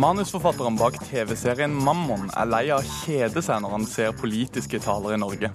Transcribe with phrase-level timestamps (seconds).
[0.00, 5.18] Manusforfatteren bak TV-serien Mammon er lei av å kjede seg når han ser politiske talere
[5.18, 5.50] i Norge.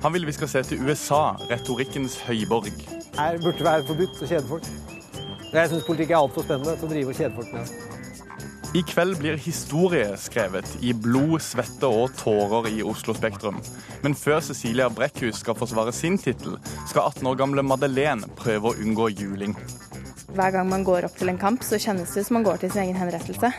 [0.00, 2.78] Han vil vi skal se til USA, retorikkens høyborg.
[3.18, 4.70] Her burde det være forbudt å kjede folk.
[5.50, 7.74] Jeg syns politikk er altfor spennende til å drive og kjede folk med.
[8.74, 13.60] I kveld blir historie skrevet i blod, svette og tårer i Oslo Spektrum.
[14.06, 16.56] Men før Cecilia Brekkhus skal forsvare sin tittel,
[16.88, 19.52] skal 18 år gamle Madeleine prøve å unngå juling.
[20.34, 22.72] Hver gang man går opp til en kamp, så kjennes det som man går til
[22.74, 23.52] sin egen henrettelse.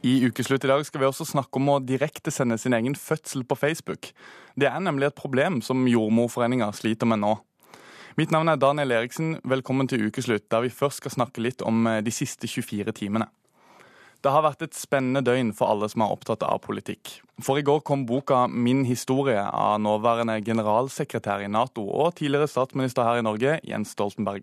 [0.00, 3.58] I Ukeslutt i dag skal vi også snakke om å direktesende sin egen fødsel på
[3.60, 4.08] Facebook.
[4.56, 7.34] Det er nemlig et problem som Jordmorforeninga sliter med nå.
[8.16, 11.84] Mitt navn er Daniel Eriksen, velkommen til Ukeslutt, der vi først skal snakke litt om
[11.86, 13.28] eh, de siste 24 timene.
[14.20, 17.22] Det har vært et spennende døgn for alle som er opptatt av politikk.
[17.40, 23.02] For i går kom boka 'Min historie' av nåværende generalsekretær i Nato og tidligere statsminister
[23.02, 24.42] her i Norge, Jens Stoltenberg.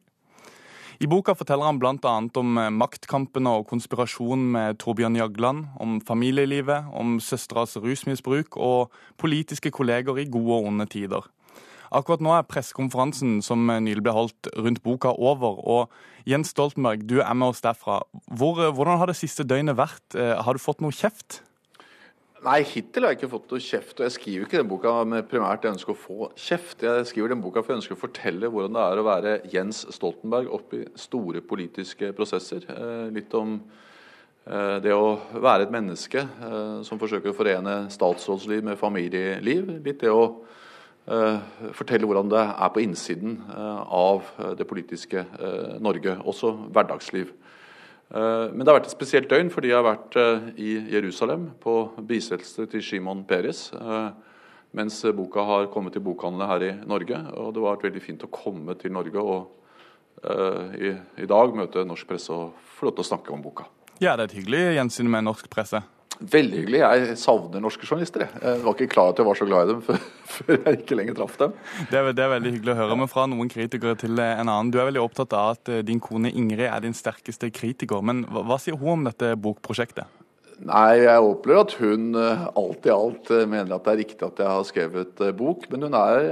[1.00, 2.30] I boka forteller han bl.a.
[2.42, 10.18] om maktkampene og konspirasjon med Torbjørn Jagland, om familielivet, om søsteras rusmisbruk og politiske kolleger
[10.18, 11.22] i gode og onde tider.
[11.96, 15.62] Akkurat nå er pressekonferansen som nylig ble holdt rundt boka over.
[15.64, 15.92] og
[16.28, 18.02] Jens Stoltenberg, du er med oss derfra.
[18.36, 20.04] Hvor, hvordan har det siste døgnet vært?
[20.16, 21.42] Eh, har du fått noe kjeft?
[22.44, 23.96] Nei, hittil har jeg ikke fått noe kjeft.
[23.96, 26.84] Og jeg skriver ikke den boka med primært jeg ønsker å få kjeft.
[26.84, 29.86] Jeg skriver den boka for jeg ønsker å fortelle hvordan det er å være Jens
[29.96, 32.68] Stoltenberg oppi store politiske prosesser.
[32.76, 36.28] Eh, litt om eh, det å være et menneske
[36.84, 39.78] som forsøker å forene statsrådsliv med familieliv.
[39.80, 40.66] Litt det å Eh,
[41.08, 45.24] fortelle hvordan det er på innsiden eh, av eh, det politiske
[45.80, 47.34] Norge, også hverdagsliv.
[48.08, 50.16] Men det har vært et spesielt døgn fordi jeg har vært
[50.64, 51.74] i Jerusalem på
[52.08, 53.66] bisettelse til Shimon Peres.
[54.80, 57.20] Mens boka har kommet til bokhandlene her i Norge.
[57.36, 62.08] Og det har vært veldig fint å komme til Norge og i dag møte norsk
[62.08, 63.68] presse og få lov til å snakke om boka.
[64.00, 65.84] Ja, det er et hyggelig gjensyn med norsk presse.
[66.18, 66.80] Veldig hyggelig.
[66.82, 68.24] Jeg savner norske journalister.
[68.26, 70.00] Jeg var ikke klar til jeg var så glad i dem før,
[70.34, 71.54] før jeg ikke lenger traff dem.
[71.92, 72.98] Det er, det er, veldig hyggelig å høre.
[73.04, 74.72] Men fra noen kritikere til en annen.
[74.74, 78.02] Du er veldig opptatt av at eh, din kone Ingrid er din sterkeste kritiker.
[78.02, 80.10] Men hva, hva sier hun om dette bokprosjektet?
[80.66, 84.26] Nei, Jeg opplever at hun eh, alt i alt eh, mener at det er riktig
[84.26, 85.70] at jeg har skrevet bok.
[85.70, 86.32] Men hun er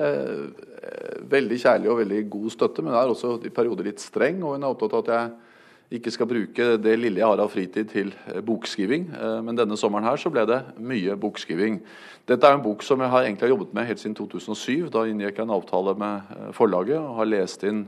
[1.30, 2.82] veldig kjærlig og veldig god støtte.
[2.82, 4.42] Men hun er også i perioder litt streng.
[4.42, 5.45] Og hun er opptatt av at jeg
[5.94, 9.06] ikke skal bruke det lille jeg har av fritid til eh, bokskriving.
[9.14, 11.78] Eh, men denne sommeren her så ble det mye bokskriving.
[12.26, 14.90] Dette er en bok som jeg har egentlig jobbet med helt siden 2007.
[14.94, 17.86] Da inngikk jeg en avtale med eh, forlaget og har lest inn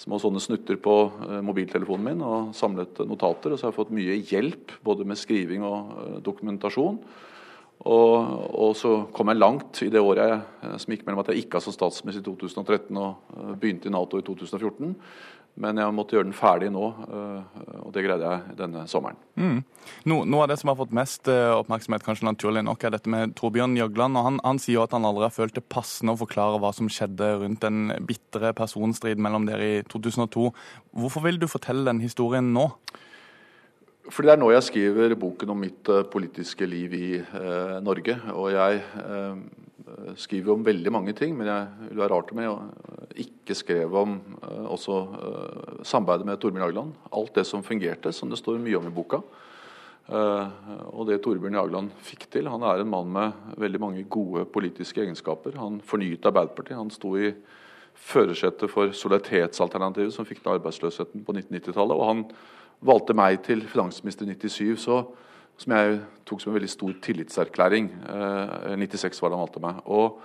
[0.00, 0.94] små sånne snutter på
[1.44, 3.52] mobiltelefonen min og samlet notater.
[3.52, 6.96] Og så har jeg fått mye hjelp både med skriving og dokumentasjon.
[7.80, 8.14] Og,
[8.60, 11.58] og, så kom jeg langt i det året jeg, som gikk mellom at jeg ikke
[11.58, 14.94] har som statsminister i 2013 og begynte i Nato i 2014.
[15.60, 19.18] Men jeg måtte gjøre den ferdig nå, eh, og det greide jeg denne sommeren.
[19.34, 19.58] Mm.
[20.08, 23.10] No, noe av det som har fått mest eh, oppmerksomhet, kanskje naturlig nok, er dette
[23.12, 24.16] med Torbjørn Jøgland.
[24.16, 26.88] og han, han, sier at han aldri har følt det passende å forklare hva som
[26.88, 30.48] skjedde rundt den bitre personstrid mellom dere i 2002.
[30.96, 32.70] Hvorfor vil du fortelle den historien nå?
[34.10, 38.16] Fordi Det er nå jeg skriver boken om mitt uh, politiske liv i eh, Norge.
[38.34, 39.36] Og jeg uh,
[40.20, 44.16] skriver om veldig mange ting, men jeg vil være rart om jeg ikke skrev om
[44.42, 44.96] uh, også
[45.86, 46.98] samarbeidet med Torbjørn Jagland.
[47.12, 49.22] Alt det som fungerte, som det står mye om i boka.
[50.10, 52.48] Og det Torbjørn Jagland fikk til.
[52.50, 55.54] Han er en mann med veldig mange gode politiske egenskaper.
[55.60, 56.78] Han fornyet Arbeiderpartiet.
[56.80, 57.30] Han sto i
[57.94, 61.96] førersetet for solidaritetsalternativet som fikk ned arbeidsløsheten på 1990-tallet.
[61.96, 62.24] Og han
[62.80, 64.80] valgte meg til finansminister i 97.
[64.80, 65.02] så
[65.60, 65.96] som jeg
[66.28, 67.90] tok som en veldig stor tillitserklæring.
[68.08, 69.80] Eh, 96 var det han valgte meg.
[69.84, 70.20] Og,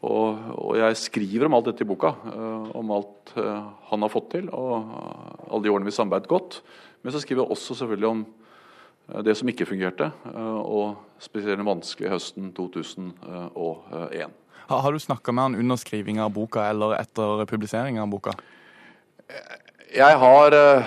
[0.00, 2.14] og, og, jeg skriver om alt dette i boka.
[2.32, 4.92] Eh, om alt eh, han har fått til, og
[5.50, 6.60] alle de årene vi samarbeidet godt.
[7.04, 11.60] Men så skriver jeg også selvfølgelig om eh, det som ikke fungerte, eh, og spesielt
[11.60, 14.38] den vanskelige høsten 2001.
[14.70, 18.38] Har, har du snakka med han under skrivinga av boka eller etter publiseringa av boka?
[19.90, 20.84] Jeg har, eh,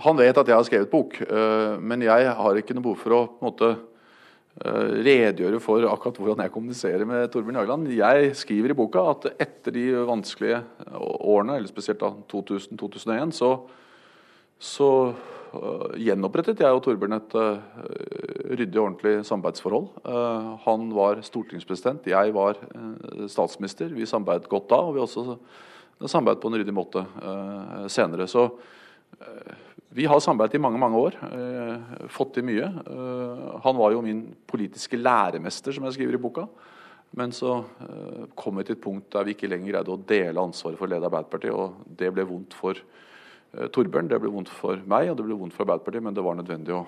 [0.00, 3.12] Han vet at jeg har skrevet bok, eh, men jeg har ikke noe behov for
[3.12, 3.76] å måte
[4.64, 7.90] eh, redegjøre for akkurat hvordan jeg kommuniserer med Torbjørn Jagland.
[7.92, 10.62] Jeg skriver i boka at etter de vanskelige
[10.96, 13.52] årene, eller spesielt da 2000-2001, så,
[14.56, 14.90] så
[16.00, 17.36] gjenopprettet jeg og Torbjørn et
[18.56, 19.86] ryddig og ordentlig samarbeidsforhold.
[20.64, 22.56] Han var stortingspresident, jeg var
[23.28, 23.92] statsminister.
[23.92, 24.80] Vi samarbeidet godt da.
[24.80, 25.38] og vi også
[26.04, 28.26] samarbeidet på en ryddig måte uh, senere.
[28.28, 29.52] Så uh,
[29.96, 31.16] vi har samarbeidet i mange mange år.
[31.22, 32.68] Uh, fått til mye.
[33.64, 36.46] han var jo min politiske læremester, som jeg skriver i boka.
[37.16, 37.62] Men så
[38.36, 40.90] kom vi til et punkt der vi ikke lenger greide å dele ansvaret for å
[40.90, 42.76] lede Arbeiderpartiet, og det ble vondt for
[43.72, 44.10] Torbjørn.
[44.10, 46.76] Det ble vondt for meg og det ble vondt for Arbeiderpartiet, men det var nødvendig
[46.76, 46.82] å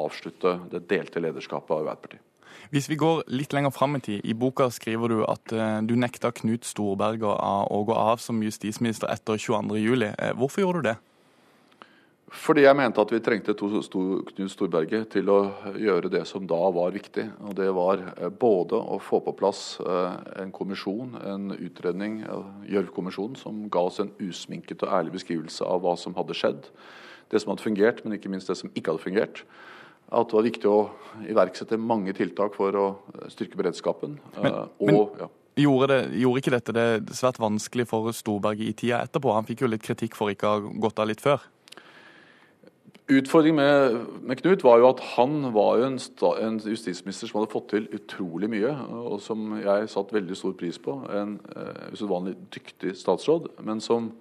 [0.00, 2.29] avslutte det delte lederskapet av Arbeiderpartiet.
[2.70, 6.30] Hvis vi går litt lenger fram i tid, i boka skriver du at du nekta
[6.30, 10.04] Knut Storberget å gå av som justisminister etter 22.07.
[10.38, 10.98] Hvorfor gjorde du det?
[12.30, 15.38] Fordi jeg mente at vi trengte Knut Storberget til å
[15.74, 17.24] gjøre det som da var viktig.
[17.42, 22.20] Og det var eh, både å få på plass eh, en kommisjon, en utredning,
[22.70, 26.70] Gjørv-kommisjonen, som ga oss en usminket og ærlig beskrivelse av hva som hadde skjedd.
[27.34, 29.42] Det som hadde fungert, men ikke minst det som ikke hadde fungert.
[30.10, 30.78] At det var viktig å
[31.30, 32.86] iverksette mange tiltak for å
[33.30, 34.18] styrke beredskapen.
[34.40, 34.98] Men, og, men...
[35.20, 35.30] Ja.
[35.60, 39.32] Gjorde, det, gjorde, ikke dette det svært vanskelig for Storberget i tida etterpå?
[39.34, 41.42] Han fikk jo litt kritikk for ikke å ha gått av litt før?
[43.10, 45.98] Utfordringen med, med, Knut var jo at han var jo en,
[46.30, 48.70] en, justisminister som hadde fått til utrolig mye,
[49.02, 50.94] og som jeg satt veldig stor pris på.
[51.10, 54.12] En uh, usedvanlig dyktig statsråd, men som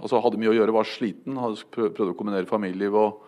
[0.00, 3.24] altså hadde mye å gjøre, var sliten, hadde prøvd å kombinere familieliv og,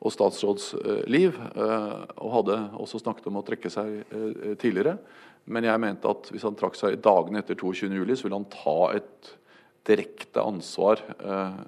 [0.00, 1.40] og statsrådsliv.
[1.54, 4.02] Uh, og hadde også snakket om å trekke seg
[4.60, 4.98] tidligere.
[5.50, 8.78] Men jeg mente at hvis han trakk seg dagene etter 22.07, så ville han ta
[8.98, 9.34] et
[9.88, 11.60] direkte ansvar eh,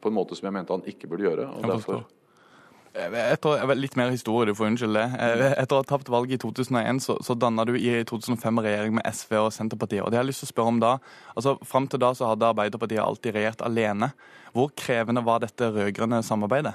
[0.00, 1.50] på en måte som jeg mente han ikke burde gjøre.
[1.54, 2.06] og derfor...
[2.94, 5.50] Etter, litt mer historie, du får unnskylde det.
[5.60, 9.06] Etter å ha tapt valget i 2001, så, så danna du i 2005 regjering med
[9.06, 10.02] SV og Senterpartiet.
[10.02, 10.96] Og det jeg har lyst til å spørre om da,
[11.34, 14.12] altså Fram til da så hadde Arbeiderpartiet alltid regjert alene.
[14.56, 16.74] Hvor krevende var dette rød-grønne samarbeidet?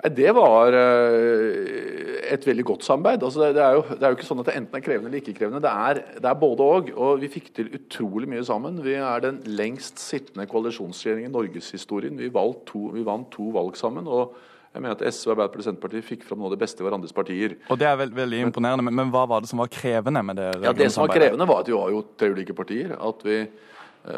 [0.00, 3.24] Det var eh, et veldig godt samarbeid.
[3.26, 5.20] Altså det, er jo, det, er jo, ikke sånn at det enten er krevende eller
[5.20, 5.60] ikke krevende.
[5.64, 6.92] Det er, det er både òg.
[6.94, 7.02] Og.
[7.04, 8.80] og vi fikk til utrolig mye sammen.
[8.84, 12.16] Vi er den lengst sittende koalisjonsregjeringen i norgeshistorien.
[12.16, 14.08] Vi, vi vant to valg sammen.
[14.08, 14.38] og
[14.70, 17.14] jeg mener at SV, Arbeiderpartiet og Senterpartiet fikk fram noe av det beste i hverandres
[17.14, 17.56] partier.
[17.74, 20.38] Og Det er veld, veldig imponerende, men, men, hva var det som var krevende med
[20.38, 20.50] det?
[20.62, 22.94] Ja, Det som var krevende, var at vi var jo tre ulike partier.
[22.94, 23.40] At vi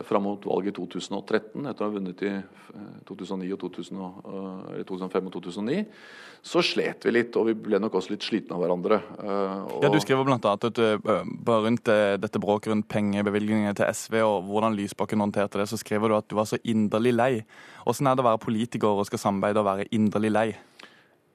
[0.07, 2.33] fram mot valget i 2013, etter å ha vunnet i
[3.09, 4.03] 2009 eh, og 2000,
[4.71, 5.83] eller 2005 og 2009,
[6.43, 9.01] så slet vi litt, og vi ble nok også litt slitne av hverandre.
[9.19, 9.77] Og...
[9.85, 10.55] Ja, Du skriver bl.a.
[11.67, 11.93] rundt
[12.25, 16.31] dette bråket rundt pengebevilgningene til SV og hvordan Lysbakken håndterte det, så skriver du at
[16.31, 17.33] du var så inderlig lei.
[17.87, 20.49] Åssen er det å være politiker og skal samarbeide og være inderlig lei?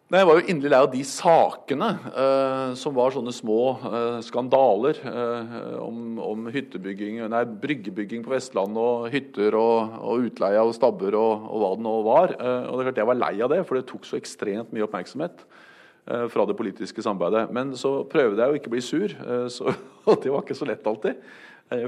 [0.08, 4.20] Nei, Jeg var jo inderlig lei av de sakene eh, som var sånne små eh,
[4.24, 10.70] skandaler eh, om, om, hyttebygging, nei, bryggebygging på Vestlandet og hytter og, og utleie av
[10.78, 12.32] stabber og, og, hva det nå var.
[12.38, 14.72] Eh, og det er klart Jeg var lei av det, for det tok så ekstremt
[14.72, 17.52] mye oppmerksomhet eh, fra det politiske samarbeidet.
[17.58, 19.74] Men så prøvde jeg å ikke bli sur, eh, så,
[20.08, 21.20] og det var ikke så lett alltid.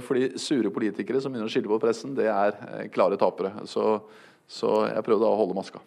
[0.04, 3.54] fordi sure politikere som begynner å skylde på pressen, det er klare tapere.
[3.63, 3.95] Så,
[4.44, 5.80] så jeg prøvde å holde maska.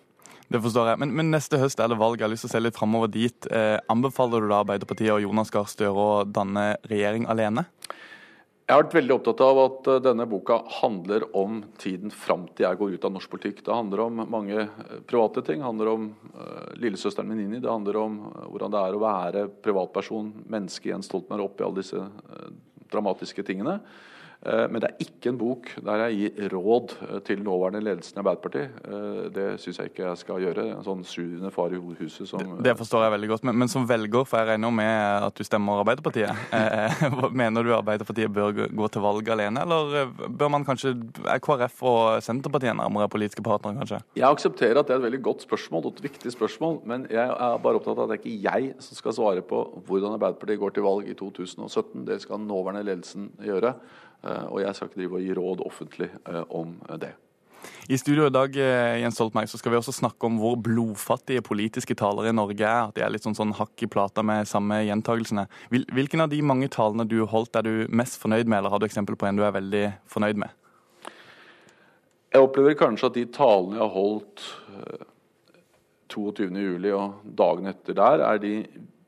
[0.52, 1.00] Det forstår jeg.
[1.00, 2.20] Men, men, neste høst er det valg.
[2.20, 3.46] Jeg har lyst til å se litt framover dit.
[3.48, 7.64] Eh, anbefaler du da Arbeiderpartiet og Jonas Gahr Støre å danne regjering alene?
[8.62, 12.66] Jeg har vært veldig opptatt av at eh, denne boka handler om tiden fram til
[12.66, 13.64] jeg går ut av norsk politikk.
[13.64, 15.62] Det handler om mange eh, private ting.
[15.62, 16.06] Det handler om
[16.36, 17.62] uh, lillesøsteren min Nini.
[17.62, 18.20] Det handler om
[18.52, 22.48] hvordan det er å være privatperson, menneske Jens Stoltenberg, oppi alle disse uh,
[22.92, 23.80] dramatiske tingene.
[24.42, 28.18] Eh, men det er ikke en bok der jeg gir råd eh, til nåværende ledelsen
[28.18, 28.78] i Arbeiderpartiet.
[28.82, 30.64] Eh, det syns jeg ikke jeg skal gjøre.
[30.74, 33.46] En sånn sjuende far i huset som det, det, forstår jeg veldig godt.
[33.46, 36.34] Men, men, som velger, for jeg regner med at du stemmer Arbeiderpartiet.
[37.42, 40.94] Mener du Arbeiderpartiet bør gå til valg alene, eller bør man kanskje
[41.30, 44.02] Er KrF og Senterpartiet nærmere politiske partnere, kanskje?
[44.18, 47.22] Jeg aksepterer at det er et veldig godt spørsmål og et viktig spørsmål, men jeg
[47.22, 50.60] er bare opptatt av at det er ikke jeg som skal svare på hvordan Arbeiderpartiet
[50.62, 52.06] går til valg i 2017.
[52.08, 53.76] Det skal nåværende ledelsen gjøre.
[54.22, 57.12] Eh, og jeg skal ikke drive og gi råd offentlig eh, om det.
[57.90, 61.42] I studio i dag eh, Jens Stoltenberg, så skal vi også snakke om hvor blodfattige
[61.46, 62.88] politiske talere i Norge er.
[62.88, 65.46] At de er litt sånn, sånn hakk i plata med samme gjentagelsene.
[65.70, 68.88] Hvilken av de mange talene du holdt er du mest fornøyd med, eller har du
[68.88, 70.58] eksempel på en du er veldig fornøyd med?
[72.32, 74.46] Jeg opplever kanskje at de talene jeg har holdt
[76.12, 76.86] 22.07.
[76.96, 78.54] og dagen etter der, er de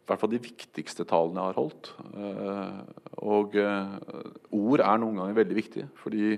[0.05, 1.93] i hvert fall de viktigste talene jeg har holdt.
[2.21, 2.81] Eh,
[3.25, 3.95] og eh,
[4.53, 6.37] ord er noen ganger veldig viktige, for de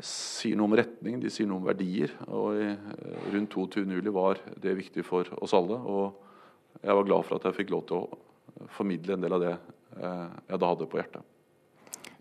[0.00, 2.14] sier noe om retning, de sier noe om verdier.
[2.32, 2.56] Og
[3.34, 3.84] rundt 22.
[3.98, 5.76] juli var det viktig for oss alle.
[5.76, 9.44] Og jeg var glad for at jeg fikk lov til å formidle en del av
[9.44, 11.33] det eh, jeg da hadde på hjertet.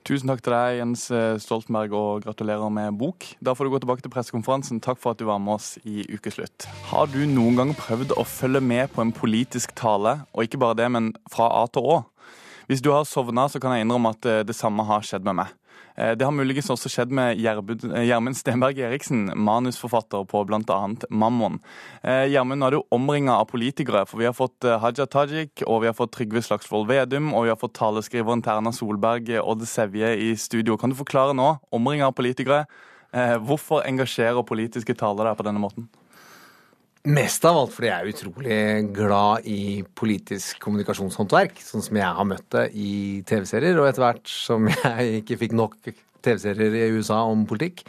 [0.04, 1.06] Tusen takk til deg, Jens
[1.40, 3.24] Stoltenberg, og gratulerer med bok.
[3.40, 4.82] Da får du gå tilbake til pressekonferansen.
[4.84, 6.66] Takk for at du var med oss i Ukeslutt.
[6.90, 10.82] Har du noen gang prøvd å følge med på en politisk tale, og ikke bare
[10.82, 12.02] det, men fra A til Å?
[12.68, 15.40] Hvis du har sovna, så kan jeg innrømme at eh, det samme har skjedd med
[15.40, 15.56] meg.
[15.96, 20.80] Eh, det har muligens også skjedd med eh, Gjermund Stenberg Eriksen, manusforfatter på bl.a.
[21.10, 21.60] Mammon.
[22.02, 25.84] Eh, Gjermund, nå er du omringa av politikere, for vi har fått Haja Tajik, og
[25.84, 29.68] vi har fått Trygve Slagsvold Vedum, og vi har fått taleskriveren til Erna Solberg, Odd
[29.70, 30.80] Sevje, i studio.
[30.80, 32.66] Kan du forklare nå, omringa av politikere,
[33.14, 35.86] Eh, hvorfor engasjerer politiske taler deg på denne måten?
[37.04, 38.58] Mest av alt fordi jeg er utrolig
[38.96, 42.92] glad i politisk kommunikasjonshåndverk, sånn som jeg har møtt det i
[43.28, 45.76] TV-serier, og etter hvert som jeg ikke fikk nok
[46.24, 47.84] TV-serier i USA om politikk,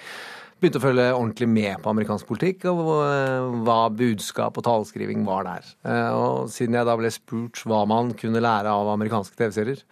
[0.59, 5.71] begynte å følge ordentlig med på amerikansk politikk, og hva budskap og taleskriving var der.
[5.87, 9.87] Eh, og siden jeg da ble spurt hva man kunne lære av amerikanske TV-serier,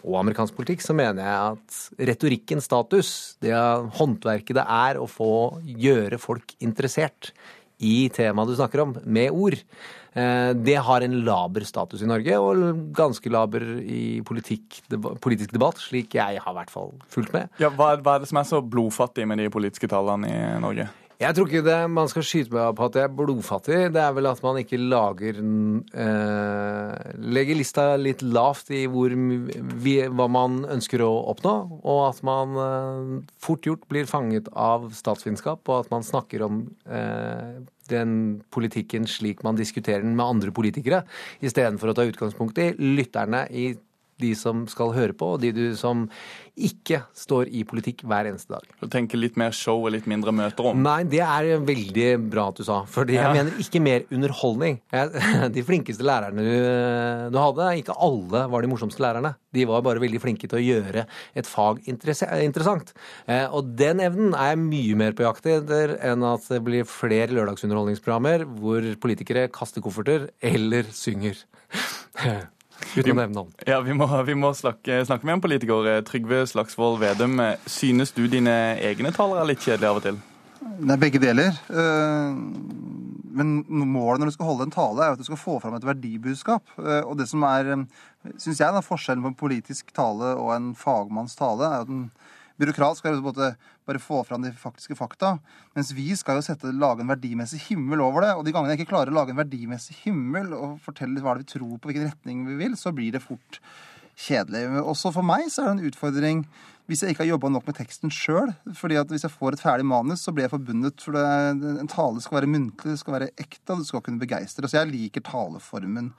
[0.00, 3.14] og amerikansk politikk, så mener jeg at retorikkens status,
[3.44, 3.54] det
[4.00, 7.30] håndverket det er å få gjøre folk interessert
[7.80, 9.56] i temaet du snakker om, med ord,
[10.12, 14.82] eh, det har en laber status i Norge, og ganske laber i politikk,
[15.24, 17.48] politisk debatt, slik jeg har i hvert fall fulgt med.
[17.62, 20.90] Ja, hva, er det som er så blodfattig med de politiske tallene i Norge?
[21.20, 23.80] Jeg tror ikke det, man skal skyte meg på at jeg er blodfattig.
[23.92, 29.12] Det er vel at man ikke lager eh, Legger lista litt lavt i hvor,
[29.84, 31.52] vi, hva man ønsker å oppnå,
[31.84, 36.62] og at man eh, fort gjort blir fanget av statsvitenskap, og at man snakker om
[36.88, 37.60] eh,
[37.92, 38.16] den
[38.54, 41.02] politikken slik man diskuterer den med andre politikere,
[41.44, 43.74] istedenfor å ta utgangspunkt i lytterne i
[44.22, 46.06] de som skal høre på, og de du som
[46.60, 48.66] ikke står i politikk hver eneste dag.
[48.80, 50.80] Du tenker litt mer show og litt mindre møter om?
[50.84, 52.80] Nei, det er veldig bra at du sa.
[52.90, 53.28] Fordi ja.
[53.28, 54.80] jeg mener ikke mer underholdning.
[55.56, 56.44] De flinkeste lærerne
[57.30, 59.32] du hadde, ikke alle var de morsomste lærerne.
[59.54, 61.06] De var bare veldig flinke til å gjøre
[61.38, 62.92] et fag interessant.
[63.26, 66.88] Eh, og den evnen er jeg mye mer på jakt etter enn at det blir
[66.88, 71.44] flere lørdagsunderholdningsprogrammer hvor politikere kaster kofferter eller synger.
[72.94, 73.52] Uten å nevne navn.
[73.68, 75.92] Ja, Vi må, vi må snakke, snakke, med en politiker.
[76.08, 77.38] Trygve Slagsvold Vedum,
[77.70, 80.20] synes du dine egne taler er litt kjedelige av og til?
[80.60, 81.56] Det er begge deler.
[81.72, 82.40] Eh,
[83.40, 85.86] men målet når du skal holde en tale, er at du skal få fram et
[85.86, 86.74] verdibudskap.
[86.80, 90.54] Eh, og det som er, eh, syns jeg, da, forskjellen på en politisk tale og
[90.56, 92.10] en fagmanns tale, er at en
[92.60, 93.20] byråkrat skal
[93.90, 95.34] bare få fram de faktiske fakta.
[95.76, 98.32] Mens vi skal jo sette, lage en verdimessig himmel over det.
[98.38, 101.44] Og de gangene jeg ikke klarer å lage en verdimessig himmel og fortelle hva det
[101.44, 103.60] vi tror på, hvilken retning vi vil, så blir det fort
[104.20, 104.66] kjedelig.
[104.84, 106.44] Også for meg så er det en utfordring
[106.90, 108.50] hvis jeg ikke har jobba nok med teksten sjøl.
[108.50, 110.98] at hvis jeg får et ferdig manus, så blir jeg forbundet.
[110.98, 111.22] For det,
[111.78, 114.66] en tale skal være muntlig, det skal være ekte, og du skal kunne begeistre.
[114.66, 116.10] Så jeg liker taleformen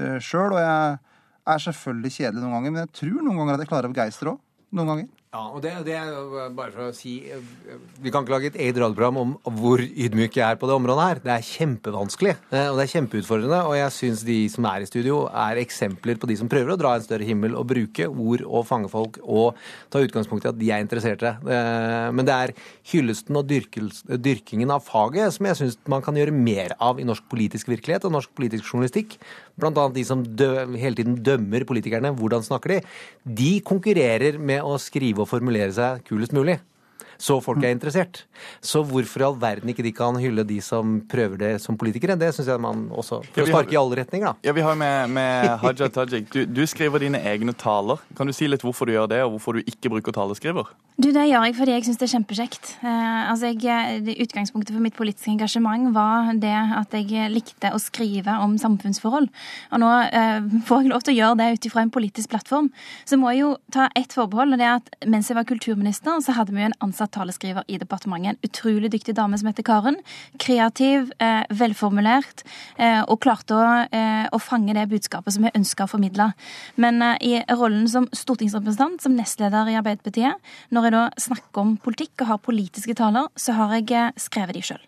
[0.00, 0.56] uh, sjøl.
[0.56, 0.96] Og jeg
[1.52, 4.32] er selvfølgelig kjedelig noen ganger, men jeg tror noen ganger at jeg klarer å begeistre
[4.32, 4.40] òg.
[4.72, 5.10] Noen ganger.
[5.30, 7.38] Ja, og det, det, er bare for å si eh,
[8.02, 11.04] Vi kan ikke lage et eget radioprogram om hvor ydmyk jeg er på det området
[11.04, 11.20] her.
[11.22, 13.60] Det er kjempevanskelig, eh, og det er kjempeutfordrende.
[13.68, 16.78] Og jeg syns de som er i studio, er eksempler på de som prøver å
[16.80, 19.60] dra en større himmel og bruke ord og fange folk og
[19.94, 21.32] ta utgangspunkt i at de er interesserte.
[21.46, 22.54] Eh, men det er
[22.90, 27.30] hyllesten og dyrkingen av faget som jeg syns man kan gjøre mer av i norsk
[27.30, 29.14] politisk virkelighet og norsk politisk journalistikk.
[29.60, 30.26] Blant annet de som
[30.74, 32.14] hele tiden dømmer politikerne.
[32.18, 32.82] Hvordan snakker de?
[33.38, 36.58] De konkurrerer med å skrive og formulere seg kulest mulig
[37.20, 38.22] så folk er interessert.
[38.64, 42.16] Så hvorfor i all verden ikke de kan hylle de som prøver det som politikere?
[42.16, 44.48] Det syns jeg man også For å sparke i alle retninger, da.
[44.48, 46.30] Ja, vi har med, med Haja Tajik.
[46.32, 48.00] Du, du, skriver dine egne taler.
[48.16, 50.70] Kan du si litt hvorfor du gjør det, og hvorfor du ikke bruker taleskriver?
[50.96, 52.72] Du, Det gjør jeg fordi jeg syns det er kjempekjekt.
[52.80, 58.38] Eh, altså jeg, utgangspunktet for mitt politiske engasjement var det at jeg likte å skrive
[58.40, 59.28] om samfunnsforhold.
[59.76, 62.72] Og nå eh, får jeg lov til å gjøre det ut ifra en politisk plattform.
[63.04, 66.24] Så må jeg jo ta ett forbehold, og det er at mens jeg var kulturminister,
[66.24, 68.36] så hadde vi jo en ansatt taleskriver i departementet.
[68.36, 69.98] En utrolig dyktig dame som heter Karen.
[70.38, 72.44] Kreativ, eh, velformulert,
[72.76, 76.32] eh, og klarte å, eh, å, fange det budskapet som jeg ønska å formidle.
[76.76, 80.38] Men eh, i rollen som stortingsrepresentant, som nestleder i Arbeiderpartiet,
[80.70, 84.54] når jeg da snakker om politikk og har politiske taler, så har jeg eh, skrevet
[84.54, 84.80] de sjøl.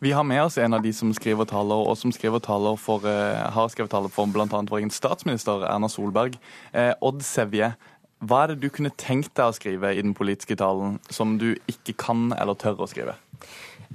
[0.00, 3.04] Vi har med oss en av de som skriver taler, og som skriver taler for,
[3.04, 4.46] uh, har skrevet taler for bl.a.
[4.48, 6.36] vår egen statsminister Erna Solberg.
[7.00, 7.70] Odd Sevje,
[8.24, 11.50] hva er det du kunne tenkt deg å skrive i den politiske talen som du
[11.68, 13.16] ikke kan eller tør å skrive?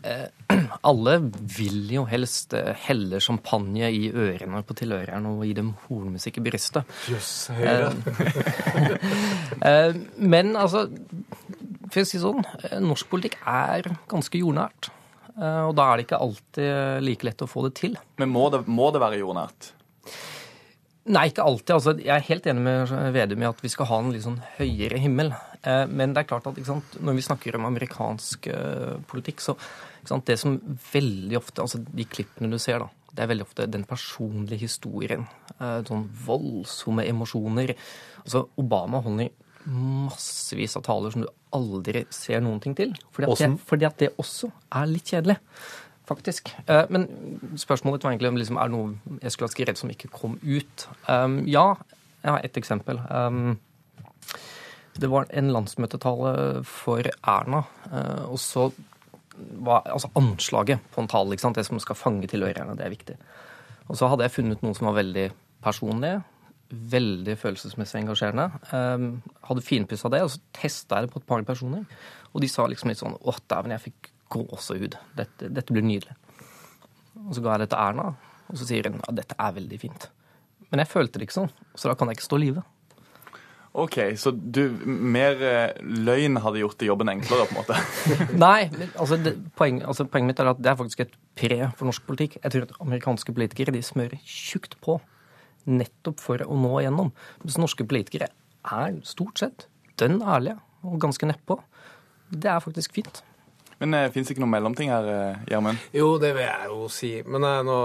[0.06, 0.28] Eh,
[0.90, 1.18] alle
[1.58, 6.46] vil jo helst eh, helle champagne i ørene på tilhørerne og gi dem hornmusikk i
[6.46, 6.96] brystet.
[7.12, 7.90] Yes, eh,
[9.72, 10.88] eh, men altså,
[11.92, 14.92] for å si sånn, eh, norsk politikk er ganske jordnært.
[15.36, 17.98] Eh, og da er det ikke alltid like lett å få det til.
[18.22, 19.74] Men må det, må det være jordnært?
[21.10, 21.74] Nei, ikke alltid.
[21.74, 24.38] Altså, jeg er helt enig med Vedum i at vi skal ha en litt sånn
[24.60, 25.32] høyere himmel.
[25.66, 29.56] Eh, men det er klart at sant, når vi snakker om amerikansk eh, politikk, så
[30.06, 30.56] sant, det som
[30.92, 32.90] veldig ofte Altså de klippene du ser, da.
[33.12, 35.26] Det er veldig ofte den personlige historien.
[35.58, 37.74] Eh, sånn voldsomme emosjoner.
[38.22, 39.34] Altså, Obama holder
[39.66, 42.94] massevis av taler som du aldri ser noen ting til.
[43.14, 45.38] Fordi at, det, fordi at det også er litt kjedelig
[46.12, 46.52] faktisk.
[46.68, 47.08] Eh, men
[47.58, 50.38] spørsmålet var egentlig om liksom, er det noe jeg skulle ha skrevet som ikke kom
[50.44, 50.88] ut.
[51.08, 51.76] Um, ja,
[52.22, 53.02] jeg har ett eksempel.
[53.10, 53.60] Um,
[55.00, 57.64] Det var en landsmøtetale for Erna.
[57.92, 58.72] eh, Og så
[59.64, 61.56] var altså anslaget på en tale, ikke sant?
[61.56, 63.16] det som skal fange tilhørerne, det er viktig.
[63.88, 65.32] Og så hadde jeg funnet noe som var veldig
[65.64, 66.22] personlig,
[66.70, 68.52] veldig følelsesmessig engasjerende.
[68.74, 71.86] Um, hadde finpussa det, og så testa jeg det på et par personer.
[72.34, 74.98] Og de sa liksom litt sånn Å, dæven, jeg fikk gåsehud.
[75.18, 76.18] Dette, dette blir nydelig.
[77.28, 78.12] Og så ga jeg det til Erna,
[78.50, 80.10] og så sier hun ja, dette er veldig fint.
[80.72, 82.64] Men jeg følte det ikke sånn, så da kan jeg ikke stå live.
[83.72, 87.78] OK, så du mer eh, løgn hadde gjort jobben enklere, på en måte?
[88.46, 91.60] Nei, men altså, det, poeng, altså, poenget mitt er at det er faktisk et pre
[91.70, 92.38] for norsk politikk.
[92.42, 95.00] Jeg tror at amerikanske politikere de smører tjukt på
[95.70, 97.14] nettopp for å nå igjennom.
[97.46, 98.32] Mens norske politikere
[98.68, 99.68] er stort sett
[100.02, 101.62] dønn ærlige og ganske nedpå.
[102.32, 103.22] Det er faktisk fint.
[103.82, 105.88] Men det fins ikke noen mellomting her, eh, Gjermund?
[105.98, 107.16] Jo, det vil jeg jo si.
[107.26, 107.80] Men eh, nå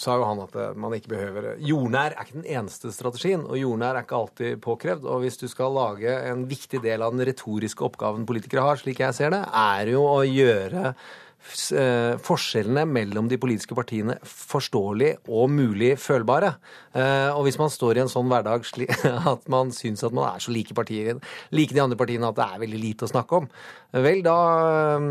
[0.00, 3.58] sa jo han at eh, man ikke behøver Jordnær er ikke den eneste strategien, og
[3.60, 5.08] jordnær er ikke alltid påkrevd.
[5.08, 9.02] Og hvis du skal lage en viktig del av den retoriske oppgaven politikere har, slik
[9.04, 15.52] jeg ser det, er jo å gjøre eh, forskjellene mellom de politiske partiene forståelig og
[15.52, 16.54] mulig følbare.
[16.94, 18.66] Eh, og hvis man står i en sånn hverdag
[19.34, 21.20] at man syns at man er så like, partier,
[21.54, 23.50] like de andre partiene at det er veldig lite å snakke om,
[23.92, 24.36] vel, da
[24.96, 25.06] eh,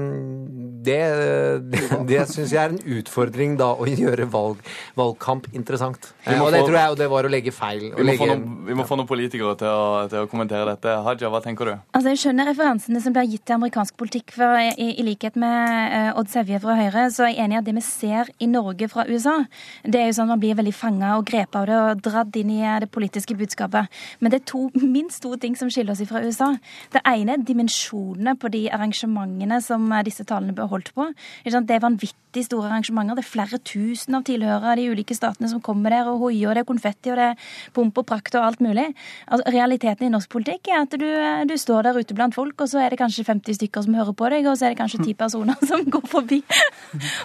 [0.82, 0.98] Det,
[1.72, 4.58] det, det syns jeg er en utfordring da å gjøre valg,
[4.98, 6.08] valgkamp interessant.
[6.26, 7.84] Eh, og det få- tror jeg jo det var å legge feil.
[7.94, 10.30] å Vi må, få legge- noen, vi må få noen politikere til å, til å
[10.32, 10.96] kommentere dette.
[11.06, 11.74] Haja, hva tenker du?
[11.94, 14.32] Altså, Jeg skjønner referansene som blir gitt til amerikansk politikk.
[14.34, 17.62] for I, i likhet med eh, Odd Sevje fra Høyre, så er jeg enig i
[17.62, 19.38] at det vi ser i Norge fra USA,
[19.86, 22.42] det er jo sånn at man blir veldig fanga og grepet av det og dratt
[22.42, 23.86] inn i eh, det politiske budskapet.
[24.20, 24.66] Men det er to,
[24.98, 26.56] minst to ting som skiller oss fra USA.
[26.90, 31.08] Det ene er dimensjonene på de arrangementene som eh, disse talene ble holdt på.
[31.44, 33.18] Det er vanvittig store arrangementer.
[33.20, 36.50] Det er flere tusen av tilhørere av de ulike statene som kommer der og hoier,
[36.50, 38.88] og det er konfetti og det er pomp og prakt og alt mulig.
[39.28, 41.08] Altså, realiteten i norsk politikk er at du,
[41.50, 44.16] du står der ute blant folk, og så er det kanskje 50 stykker som hører
[44.18, 46.42] på deg, og så er det kanskje 10 personer som går forbi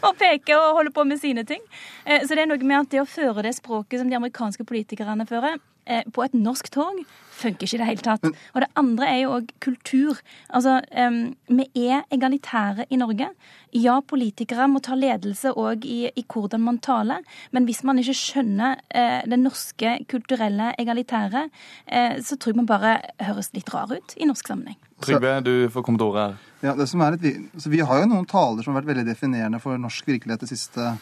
[0.02, 1.62] og peker og holder på med sine ting.
[2.04, 4.66] Eh, Så det er noe med at det å føre det språket som de amerikanske
[4.66, 5.64] politikerne fører, eh,
[6.12, 6.98] på et norsk tog,
[7.36, 8.24] funker ikke i det hele tatt.
[8.54, 10.20] Og det andre er jo òg kultur.
[10.56, 11.18] Altså, um,
[11.52, 13.28] vi er egalitære i Norge.
[13.76, 17.20] Ja, politikere må ta ledelse òg i, i hvordan man taler,
[17.52, 21.42] men hvis man ikke skjønner eh, det norske kulturelle egalitære,
[21.86, 22.94] eh, så tror jeg man bare
[23.26, 24.78] høres litt rar ut i norsk sammenheng.
[25.04, 26.38] Trygve, du får komme til ordet her.
[26.70, 28.94] Ja, det som er litt, vi- så vi har jo noen taler som har vært
[28.94, 30.94] veldig definerende for norsk virkelighet det siste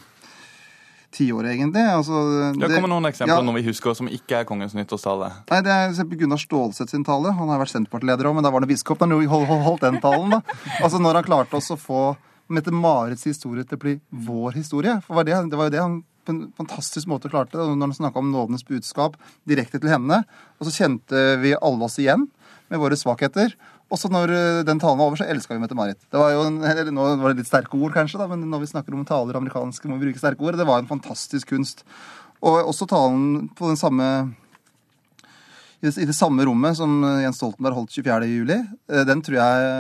[1.14, 1.84] tiåret, egentlig.
[1.94, 3.40] Altså, Det det- kommer noen eksempler Ja.
[3.46, 5.30] når vi husker som ikke er kongens nyttårstale.
[5.50, 7.32] Nei, Det er eksempel Gunnar Stålseth sin tale.
[7.32, 10.30] Han har vært Senterpartileder òg, men da var det biskop han holdt, holdt den talen.
[10.30, 10.40] da.
[10.82, 12.16] Altså Når han klarte oss å få
[12.50, 15.00] Mette-Marits historie til å bli vår historie.
[15.02, 17.76] For var det, det var jo det han på en fantastisk måte klarte det.
[17.76, 19.14] når han snakka om nådenes budskap
[19.46, 20.24] direkte til henne.
[20.60, 22.28] Og så kjente vi alle oss igjen
[22.70, 23.52] med våre svakheter.
[23.94, 26.00] Og så når eh, den talen var over, så elska vi Mette-Marit.
[26.10, 28.64] Det var jo en, eller Nå var det litt sterke ord, kanskje, da, men når
[28.64, 30.58] vi snakker om taler amerikanske, må vi bruke sterke ord.
[30.58, 31.84] Det var en fantastisk kunst.
[32.44, 34.08] Og også talen på den samme
[35.84, 38.30] i det, samme rommet som eh, Jens Stoltenberg holdt 24.
[38.32, 38.56] juli,
[38.90, 39.74] eh, den tror jeg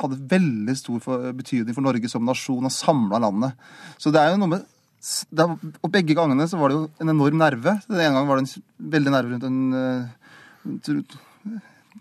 [0.00, 0.98] hadde veldig stor
[1.36, 3.52] betydning for Norge som nasjon og samla landet.
[4.00, 4.70] Så det er jo noe med
[5.44, 7.76] Og begge gangene så var det jo en enorm nerve.
[7.84, 8.62] Den ene gangen var det en
[8.96, 9.60] veldig nerve rundt en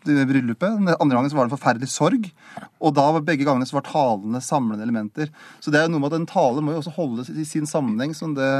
[0.03, 0.77] bryllupet.
[0.79, 2.27] Den andre gangen så var det en forferdelig sorg.
[2.81, 5.31] Og da var begge gangene så var talene samlende elementer.
[5.63, 7.69] Så det er jo noe med at en tale må jo også holdes i sin
[7.69, 8.51] sammenheng, som det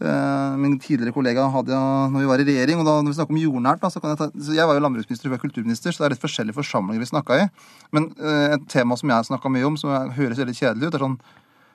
[0.00, 1.80] eh, min tidligere kollega Hadia
[2.12, 2.82] når vi var i regjering.
[2.82, 4.74] og da når vi snakker om jordnært, da, så kan Jeg ta, så jeg var
[4.74, 7.48] jo landbruksminister og kulturminister, så det er litt forskjellige forsamlinger vi snakka i.
[7.92, 11.08] Men eh, et tema som jeg snakka mye om, som høres veldig kjedelig ut, er
[11.08, 11.18] sånn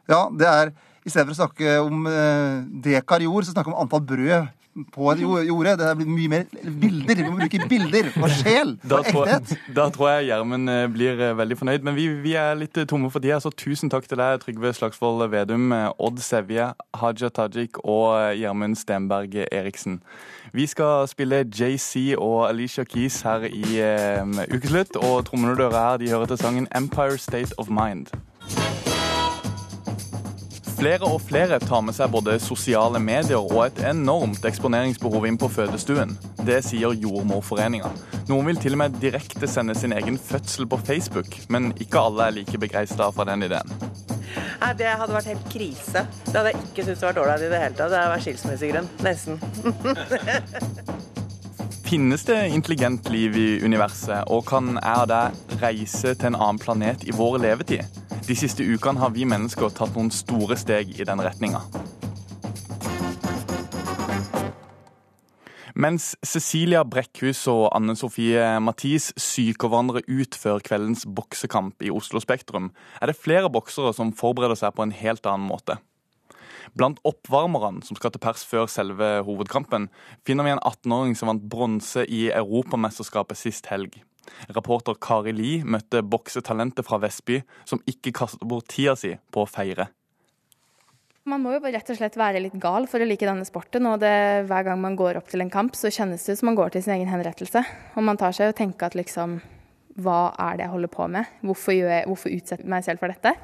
[0.10, 0.71] Ja, det er
[1.05, 4.49] i stedet for å snakke om eh, dekar jord, så snakke om antall brød
[4.94, 5.76] på et det jorde.
[5.78, 6.44] Det blir mye mer
[6.82, 7.15] bilder.
[7.15, 9.54] Vi må bruke bilder og sjel og ekthet.
[9.76, 11.86] da tror jeg Gjermund eh, blir eh, veldig fornøyd.
[11.88, 14.74] Men vi, vi er litt eh, tomme for tida, så tusen takk til deg, Trygve
[14.74, 20.00] Slagsvold Vedum, Odd Sevje, Haja Tajik og Gjermund Stenberg Eriksen.
[20.54, 23.84] Vi skal spille JC og Alicia Keys her i
[24.22, 28.10] um, Ukeslutt, og trommene du hører her, de hører til sangen Empire State of Mind.
[30.80, 35.50] Flere og flere tar med seg både sosiale medier og et enormt eksponeringsbehov inn på
[35.52, 36.13] fødestuen.
[36.48, 37.92] Det sier Jordmorforeninga.
[38.30, 42.30] Noen vil til og med direkte sende sin egen fødsel på Facebook, men ikke alle
[42.30, 43.76] er like begeistra for den ideen.
[44.62, 46.08] Nei, Det hadde vært helt krise.
[46.24, 47.92] Det hadde jeg ikke syntes var ålreit i det hele tatt.
[47.92, 48.92] Det hadde vært skilsmissegrunn.
[49.04, 49.36] Nesten.
[51.89, 56.60] Finnes det intelligent liv i universet, og kan jeg og deg reise til en annen
[56.62, 57.82] planet i vår levetid?
[58.28, 61.63] De siste ukene har vi mennesker tatt noen store steg i den retninga.
[65.73, 72.21] Mens Cecilia Brekkhus og Anne Sofie Mathis psyker hverandre ut før kveldens boksekamp i Oslo
[72.21, 72.69] Spektrum,
[73.02, 75.82] er det flere boksere som forbereder seg på en helt annen måte.
[76.77, 79.89] Blant oppvarmerne som skal til pers før selve hovedkampen,
[80.27, 84.01] finner vi en 18-åring som vant bronse i Europamesterskapet sist helg.
[84.53, 89.49] Rapporter Kari Li møtte boksetalentet fra Vestby, som ikke kastet bort tida si på å
[89.49, 89.89] feire.
[91.29, 93.86] Man må jo rett og slett være litt gal for å like denne sporten.
[93.86, 96.49] og det, Hver gang man går opp til en kamp, så kjennes det ut som
[96.49, 97.62] man går til sin egen henrettelse.
[97.95, 99.41] Og man tar seg og tenker at liksom
[99.99, 101.25] Hva er det jeg holder på med?
[101.43, 103.36] Hvorfor, jeg, hvorfor utsetter jeg meg selv for dette?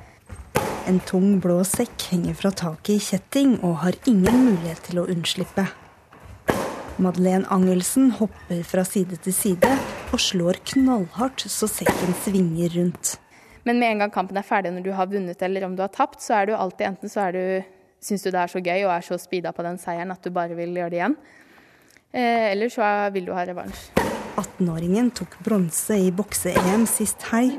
[0.86, 5.08] En tung blå sekk henger fra taket i kjetting og har ingen mulighet til å
[5.10, 5.64] unnslippe.
[7.02, 9.72] Madeleine Angelsen hopper fra side til side
[10.14, 13.16] og slår knallhardt så sekken svinger rundt.
[13.66, 15.90] Men med en gang kampen er ferdig, når du har vunnet eller om du har
[15.90, 17.44] tapt, så er du alltid enten så er du,
[18.06, 20.30] syns du det er så gøy og er så speeda på den seieren at du
[20.30, 21.18] bare vil gjøre det igjen.
[22.14, 23.88] Eh, eller så vil du ha revansj.
[24.38, 27.58] 18-åringen tok bronse i bokse-EM sist helg.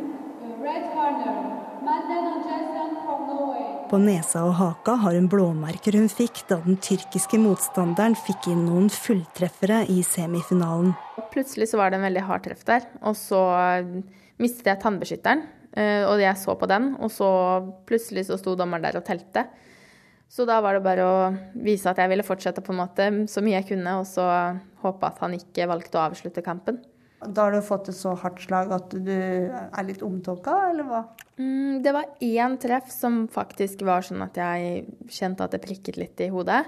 [3.86, 8.64] På nesa og haka har hun blåmerker hun fikk da den tyrkiske motstanderen fikk inn
[8.66, 10.90] noen fulltreffere i semifinalen.
[11.30, 13.38] Plutselig så var det en veldig hard treff der, og så
[14.42, 15.44] mistet jeg tannbeskytteren.
[15.76, 17.28] Eh, og jeg så på den, og så
[17.86, 19.46] plutselig så sto dommeren der og telte.
[20.26, 21.16] Så da var det bare å
[21.62, 24.26] vise at jeg ville fortsette på en måte så mye jeg kunne, og så
[24.82, 26.82] håpe at han ikke valgte å avslutte kampen.
[27.20, 31.04] Da har du fått et så hardt slag at du er litt omtåka, eller hva?
[31.40, 35.96] Mm, det var én treff som faktisk var sånn at jeg kjente at det prikket
[36.00, 36.64] litt i hodet.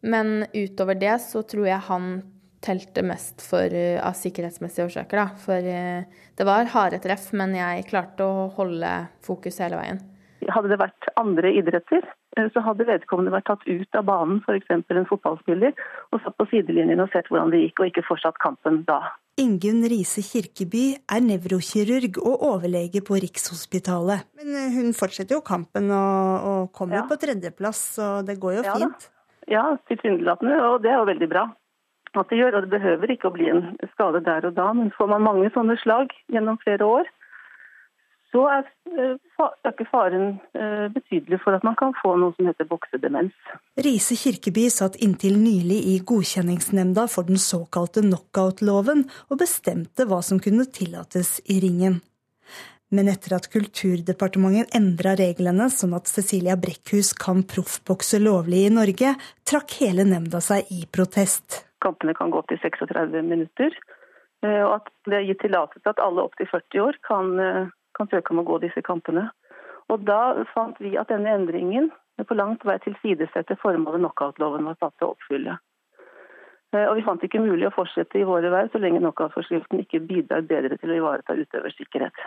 [0.00, 2.12] Men utover det så tror jeg han
[2.60, 5.16] telte mest for, eh, av sikkerhetsmessige årsaker.
[5.16, 5.28] Da.
[5.40, 6.04] For eh,
[6.36, 10.00] det var harde treff, men jeg klarte å holde fokus hele veien.
[10.48, 12.04] Hadde det vært andre idretter,
[12.36, 14.70] eh, så hadde vedkommende vært tatt ut av banen, f.eks.
[14.72, 15.74] en fotballspiller,
[16.12, 19.02] og satt på sidelinjen og sett hvordan det gikk, og ikke fortsatt kampen da.
[19.40, 24.26] Ingunn Riise Kirkeby er nevrokirurg og overlege på Rikshospitalet.
[24.40, 27.06] Men hun fortsetter jo kampen og, og kommer ja.
[27.08, 29.08] på tredjeplass, så det går jo ja, fint.
[29.08, 29.16] Da.
[29.50, 31.48] Ja, tilsynelatende, og det er jo veldig bra
[32.18, 32.58] at det gjør.
[32.58, 35.50] Og det behøver ikke å bli en skade der og da, men får man mange
[35.54, 37.10] sånne slag gjennom flere år,
[38.30, 38.66] så er
[39.70, 43.34] ikke faren eh, betydelig for at man kan få noe som heter boksedemens.
[43.80, 50.42] Riise Kirkeby satt inntil nylig i godkjenningsnemnda for den såkalte knockout-loven, og bestemte hva som
[50.42, 52.00] kunne tillates i ringen.
[52.90, 59.14] Men etter at Kulturdepartementet endra reglene sånn at Cecilia Brekkhus kan proffbokse lovlig i Norge,
[59.46, 61.64] trakk hele nemnda seg i protest.
[61.80, 63.76] Kampene kan gå opp til 36 minutter.
[64.42, 67.70] Eh, og at det er gitt tillatelse til at alle opptil 40 år kan, eh,
[68.00, 69.28] kan, søke om å gå disse kampene.
[69.92, 71.90] Og Da fant vi at denne endringen
[72.28, 75.56] på langt vei tilsidesetter formålet knockoutloven var satt til å oppfylle.
[76.74, 79.82] Eh, og Vi fant det ikke mulig å fortsette i våre verv så lenge knockoutforskriften
[79.84, 82.24] ikke bidrar bedre til å ivareta utøvers sikkerhet.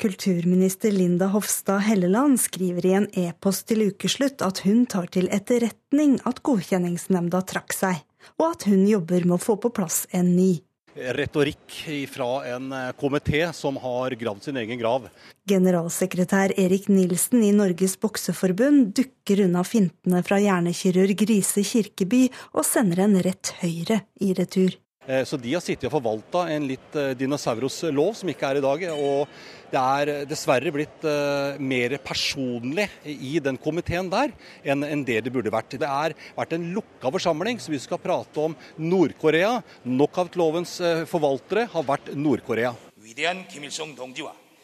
[0.00, 6.16] Kulturminister Linda Hofstad Helleland skriver i en e-post til ukeslutt at hun tar til etterretning
[6.24, 8.00] at godkjenningsnemnda trakk seg
[8.38, 10.62] og at hun jobber med å få på plass en ny.
[10.94, 11.76] Retorikk
[12.10, 15.06] fra en eh, komité som har gravd sin egen grav.
[15.48, 23.04] Generalsekretær Erik Nilsen i Norges bokseforbund dukker unna fintene fra hjernekirurg Grise Kirkeby og sender
[23.06, 24.74] en rett høyre i retur.
[25.08, 28.84] Eh, så de har sittet og forvalta en litt dinosauruslov som ikke er i dag.
[28.92, 29.28] og
[29.70, 34.32] det er dessverre blitt uh, mer personlig i den komiteen der
[34.66, 35.78] enn, det det burde vært.
[35.78, 39.60] Det har vært en lukka forsamling, så vi skal prate om Nord-Korea.
[39.86, 40.74] Knockout-lovens
[41.06, 42.74] forvaltere har vært Nord-Korea.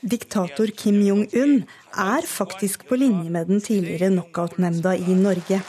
[0.02, 1.62] Diktator Kim Jong-un
[1.94, 5.62] er faktisk på linje med den tidligere knockout-nemnda i Norge.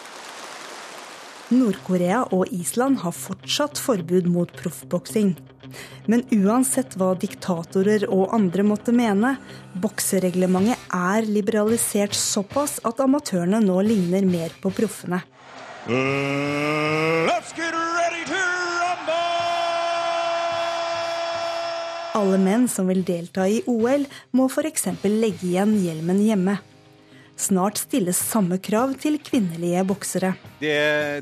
[1.48, 5.32] Nord-Korea og Island har fortsatt forbud mot proffboksing.
[6.12, 9.36] Men uansett hva diktatorer og andre måtte mene,
[9.80, 15.22] boksereglementet er liberalisert såpass at amatørene nå ligner mer på proffene.
[22.18, 24.04] Alle menn som vil delta i OL,
[24.36, 24.90] må f.eks.
[25.06, 26.58] legge igjen hjelmen hjemme.
[27.38, 30.32] Snart stilles samme krav til kvinnelige boksere.
[30.58, 30.72] Det,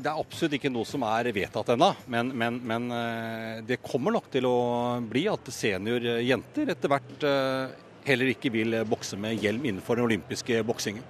[0.00, 4.14] det er absolutt ikke noe som er vedtatt ennå, men, men, men, eh, det kommer
[4.16, 4.56] nok til å
[5.04, 7.74] bli at seniorjenter etter hvert eh,
[8.08, 11.04] heller ikke vil bokse med hjelm innenfor den olympiske boksingen.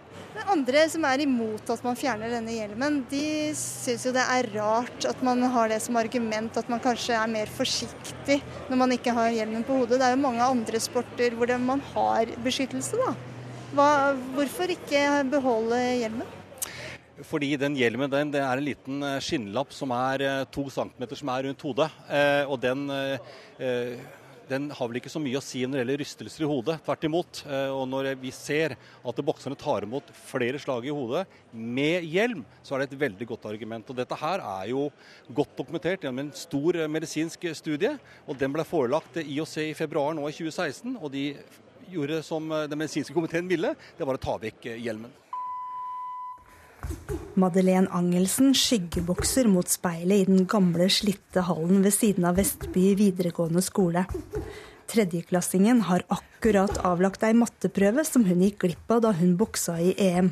[0.47, 5.07] Andre som er imot at man fjerner denne hjelmen, de syns jo det er rart
[5.09, 9.15] at man har det som argument at man kanskje er mer forsiktig når man ikke
[9.17, 10.01] har hjelmen på hodet.
[10.03, 13.15] Det er jo mange andre sporter hvor man har beskyttelse, da.
[13.77, 16.29] Hva, hvorfor ikke beholde hjelmen?
[17.29, 21.19] Fordi den hjelmen den, det er en liten eh, skinnlapp som er eh, to centimeter
[21.21, 21.89] som er rundt hodet.
[22.09, 22.87] Eh, og den,
[24.49, 26.79] den, har vel ikke så mye å si når det gjelder rystelser i hodet.
[26.87, 27.43] Tvert imot.
[27.75, 32.77] Og når vi ser at bokserne tar imot flere slag i hodet med hjelm, så
[32.77, 33.93] er det et veldig godt argument.
[33.93, 34.87] Og dette her er jo
[35.37, 37.93] godt dokumentert gjennom en stor medisinsk studie.
[38.25, 40.97] Og den ble forelagt IOC i februar nå i 2016.
[40.97, 41.29] og de
[41.93, 45.13] gjorde som den medisinske komiteen ville, det var å ta vekk hjelmen.
[47.37, 53.63] Madeleine Angelsen skyggebokser mot speilet i den gamle, slitte hallen ved siden av Vestby videregående
[53.65, 54.07] skole.
[54.87, 59.93] Tredjeklassingen har akkurat avlagt ei matteprøve som hun gikk glipp av da hun boksa i
[59.99, 60.31] EM.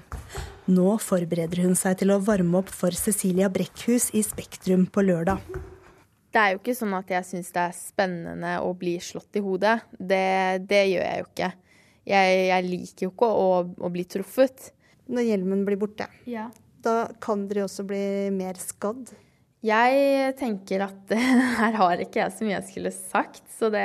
[0.71, 5.43] Nå forbereder hun seg til å varme opp for Cecilia Brekkhus i Spektrum på lørdag.
[6.35, 9.43] Det er jo ikke sånn at jeg syns det er spennende å bli slått i
[9.45, 9.77] hodet.
[9.95, 10.25] Det,
[10.67, 11.51] det gjør jeg jo ikke.
[12.11, 13.45] Jeg, jeg liker jo ikke å,
[13.87, 14.73] å bli truffet.
[15.15, 16.49] Når hjelmen blir borte, Ja.
[16.83, 18.01] da kan dere også bli
[18.35, 19.13] mer skadd.
[19.65, 21.15] Jeg tenker at
[21.61, 23.85] her har ikke jeg så mye jeg skulle sagt, så det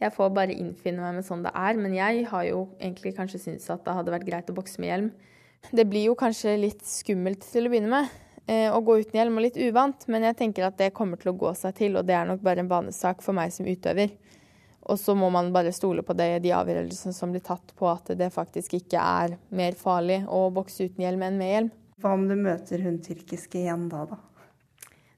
[0.00, 1.76] Jeg får bare innfinne meg med sånn det er.
[1.80, 4.90] Men jeg har jo egentlig kanskje syntes at det hadde vært greit å bokse med
[4.90, 5.10] hjelm.
[5.72, 8.10] Det blir jo kanskje litt skummelt til å begynne med.
[8.46, 11.32] Eh, Å gå uten hjelm og litt uvant, men jeg tenker at det kommer til
[11.32, 14.12] å gå seg til, og det er nok bare en vanesak for meg som utøver.
[14.84, 18.12] Og så må man bare stole på det, de avgjørelsene som blir tatt på at
[18.18, 21.72] det faktisk ikke er mer farlig å bokse uten hjelm enn med hjelm.
[22.02, 24.20] Hva om du møter hun tyrkiske igjen da, da?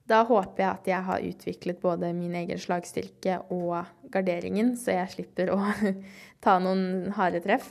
[0.06, 3.80] Da håper jeg at jeg har utviklet både min egen slagstyrke og
[4.14, 5.58] garderingen, så jeg slipper å
[6.44, 7.66] ta noen harde treff.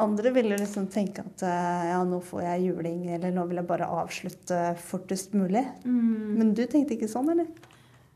[0.00, 3.68] Andre ville liksom tenke at eh, ja, nå får jeg juling, eller nå vil jeg
[3.68, 5.64] bare avslutte fortest mulig.
[5.84, 7.50] Men du tenkte ikke sånn, eller?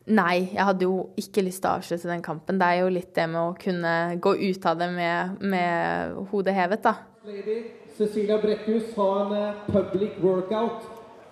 [0.04, 2.58] Nei, jeg hadde jo ikke lyst til å avslutte den kampen.
[2.60, 6.56] Det er jo litt det med å kunne gå ut av det med, med hodet
[6.56, 6.94] hevet, da.
[7.24, 7.62] Lady
[7.96, 10.84] Cecilia Brekkhus har en eh, public workout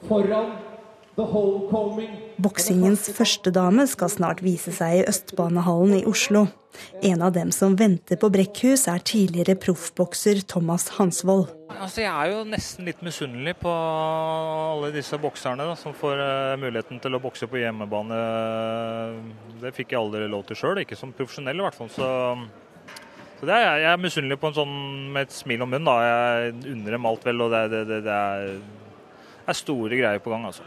[0.09, 0.55] foran.
[1.13, 6.47] Boksingens førstedame skal snart vise seg i Østbanehallen i Oslo.
[7.05, 11.51] En av dem som venter på Brekkhus, er tidligere proffbokser Thomas Hansvold.
[11.69, 16.57] Altså, jeg er jo nesten litt misunnelig på alle disse bokserne da, som får eh,
[16.65, 18.25] muligheten til å bokse på hjemmebane.
[19.61, 21.93] Det fikk jeg aldri lov til sjøl, ikke som profesjonell i hvert fall.
[21.93, 22.09] Så,
[23.37, 24.77] så det er, jeg er misunnelig på en sånn
[25.13, 25.93] med et smil om munnen.
[25.93, 25.99] Da.
[26.09, 28.55] Jeg unner dem alt vel, og det, det, det, det er,
[29.45, 30.49] er store greier på gang.
[30.49, 30.65] altså.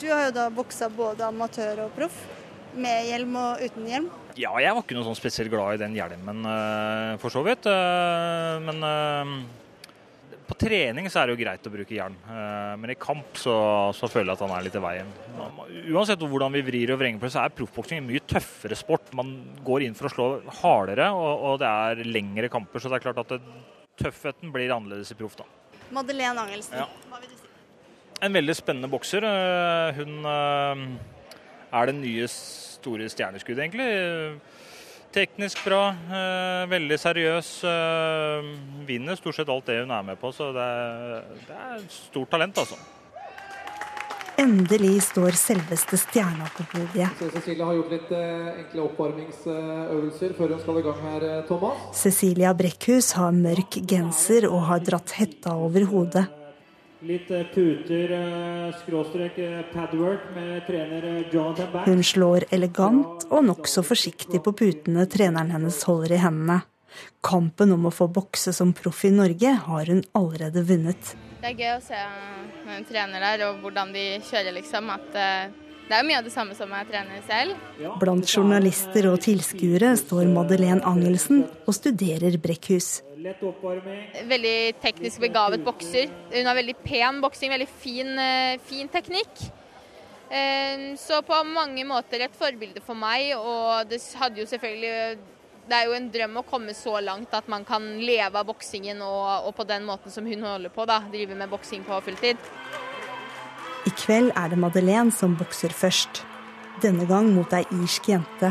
[0.00, 2.16] Du har jo da boksa både amatør og proff.
[2.76, 4.08] Med hjelm og uten hjelm.
[4.36, 7.64] Ja, jeg var ikke noe sånn spesielt glad i den hjelmen, eh, for så vidt.
[7.64, 9.30] Eh, Men eh,
[10.46, 12.18] på trening så er det jo greit å bruke hjelm.
[12.78, 13.54] Men i kamp så,
[13.96, 15.08] så føler jeg at han er litt i veien.
[15.90, 19.08] Uansett hvordan vi vrir og vrenger på det, så er proffboksing en mye tøffere sport.
[19.16, 19.32] Man
[19.66, 20.28] går inn for å slå
[20.60, 22.78] hardere, og, og det er lengre kamper.
[22.84, 23.40] Så det er klart at det,
[24.04, 25.48] tøffheten blir annerledes i proff, da.
[25.96, 26.86] Madeleine Angelsen, Ja.
[27.10, 27.45] hva vil du si?
[28.24, 29.24] En veldig spennende bokser.
[29.28, 30.84] Eh, Hun eh,
[31.76, 33.88] er det nye store stjerneskuddet, egentlig.
[35.16, 37.50] Teknisk bra, eh, veldig seriøs.
[38.88, 41.96] Vinner stort sett alt det hun er med på, så det er, det er et
[41.96, 42.78] stort talent, altså.
[44.36, 47.14] Endelig står selveste stjerna på podiet.
[47.16, 51.86] Så Cecilia har gjort litt enkle oppvarmingsøvelser før hun skal i gang her, Thomas.
[51.96, 56.26] Cecilia Brekkhus har mørk genser og har dratt hetta over hodet.
[57.06, 61.86] Litt eh, puter, eh, skråstrek eh, padwork med trener eh, Jonathan Back.
[61.86, 66.64] Hun slår elegant og nokså forsiktig på putene treneren hennes holder i hendene.
[67.22, 71.12] Kampen om å få bokse som proff i Norge har hun allerede vunnet.
[71.42, 72.02] Det er gøy å se
[72.66, 74.90] når en trener der, og hvordan de kjører, liksom.
[74.96, 77.58] At eh, det er jo mye av det samme som jeg trener selv.
[78.00, 83.02] Blant journalister og tilskuere står Madeleine Angelsen og studerer Brekkhus.
[84.26, 86.10] Veldig teknisk begavet bokser.
[86.32, 89.46] Hun har veldig pen boksing, veldig fin, eh, fin teknikk.
[90.30, 95.18] Eh, Så på mange måter et forbilde for meg, og det hadde jo selvfølgelig
[95.68, 99.00] Det er jo en drøm å komme så langt at man kan leve av boksingen
[99.02, 101.00] og, og på den måten som hun holder på, da.
[101.10, 102.36] Drive med boksing på fulltid.
[103.86, 106.24] I kveld er det Madeleine som bokser først.
[106.82, 108.50] Denne gang mot ei irsk jente.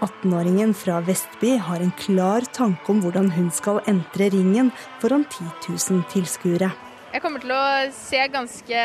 [0.00, 4.70] 18-åringen fra Vestby har en klar tanke om hvordan hun skal entre ringen
[5.02, 6.70] foran 10 000 tilskuere.
[7.12, 8.84] Jeg kommer til å se ganske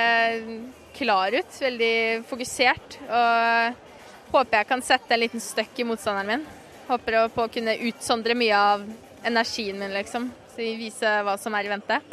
[0.97, 1.95] klar ut, veldig
[2.27, 2.99] fokusert.
[3.07, 6.47] Og håper jeg kan sette en liten støkk i motstanderen min.
[6.89, 8.83] Håper på å kunne utsondre mye av
[9.25, 10.27] energien min, liksom.
[10.51, 12.03] Så vise hva som er i vente.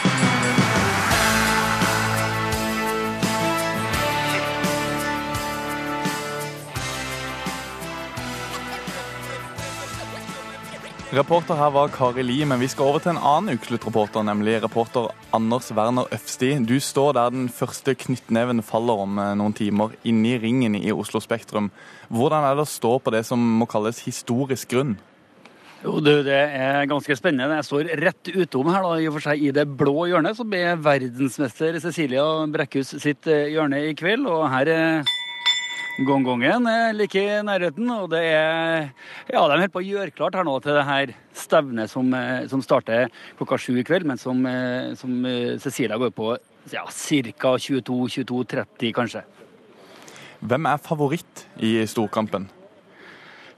[11.13, 15.11] Reporter her var Kari Li, men vi skal over til en annen ukesluttreporter, nemlig reporter
[15.37, 16.55] Anders Werner Øfsti.
[16.65, 20.89] Du står der den første knyttneven faller om eh, noen timer, inne i ringen i
[20.89, 21.69] Oslo Spektrum.
[22.09, 24.97] Hvordan er det å stå på det som må kalles historisk grunn?
[25.83, 27.61] Jo, du, Det er ganske spennende.
[27.61, 30.57] Jeg står rett utom her, da, i og for seg i det blå hjørnet, som
[30.57, 32.25] er verdensmester Cecilia
[32.57, 34.25] Brekkhus sitt eh, hjørne i kveld.
[34.33, 35.13] Og her er
[36.01, 38.89] Gongongen er like i nærheten, og det er
[39.29, 42.49] Ja, de holder på å gjøre klart her nå til det her stevnet som, eh,
[42.49, 46.39] som starter klokka sju i kveld, men som, eh, som eh, Cecilia går på
[46.73, 47.53] ja, ca.
[47.61, 49.23] 22-22.30, kanskje.
[50.41, 52.49] Hvem er favoritt i storkampen?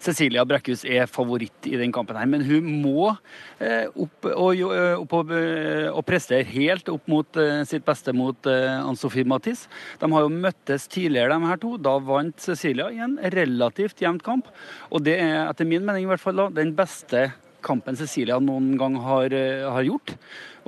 [0.04, 3.10] Cecilia Brekkhus er favoritt i den kampen, her, men hun må
[3.58, 8.48] eh, opp, og, eh, opp og, eh, og, prestere helt opp mot sitt beste mot
[8.50, 9.64] Ann-Sofie Mathis.
[10.00, 11.74] De har jo møttes tidligere, de her to.
[11.80, 14.50] Da vant Cecilia i en relativt jevnt kamp.
[14.92, 17.30] Og det er etter min mening i hvert fall den beste
[17.64, 19.32] kampen Cecilia noen gang har,
[19.72, 20.16] har gjort.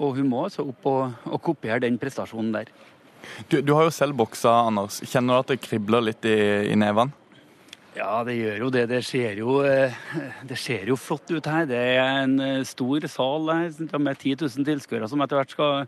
[0.01, 2.73] Og hun må altså opp og, og kopiere den prestasjonen der.
[3.51, 5.03] Du, du, har jo selv boksa, Anders.
[5.05, 6.37] Kjenner du at det kribler litt i,
[6.73, 7.26] i nevene?
[7.97, 8.83] Ja, det gjør jo det.
[8.91, 9.95] Det ser jo, eh,
[10.45, 11.65] det ser jo flott ut her.
[11.65, 15.87] Det er en eh, stor sal her med 10 000 tilskuere som etter hvert skal,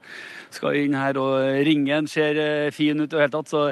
[0.48, 1.20] skal, inn her.
[1.20, 3.52] Og ringen ser eh, fin ut i det hele tatt.
[3.52, 3.66] Så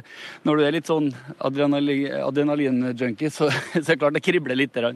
[0.44, 1.08] når du er litt sånn
[1.48, 4.76] adrenalin-junkie, så, så er det klart det kribler litt.
[4.76, 4.92] Der.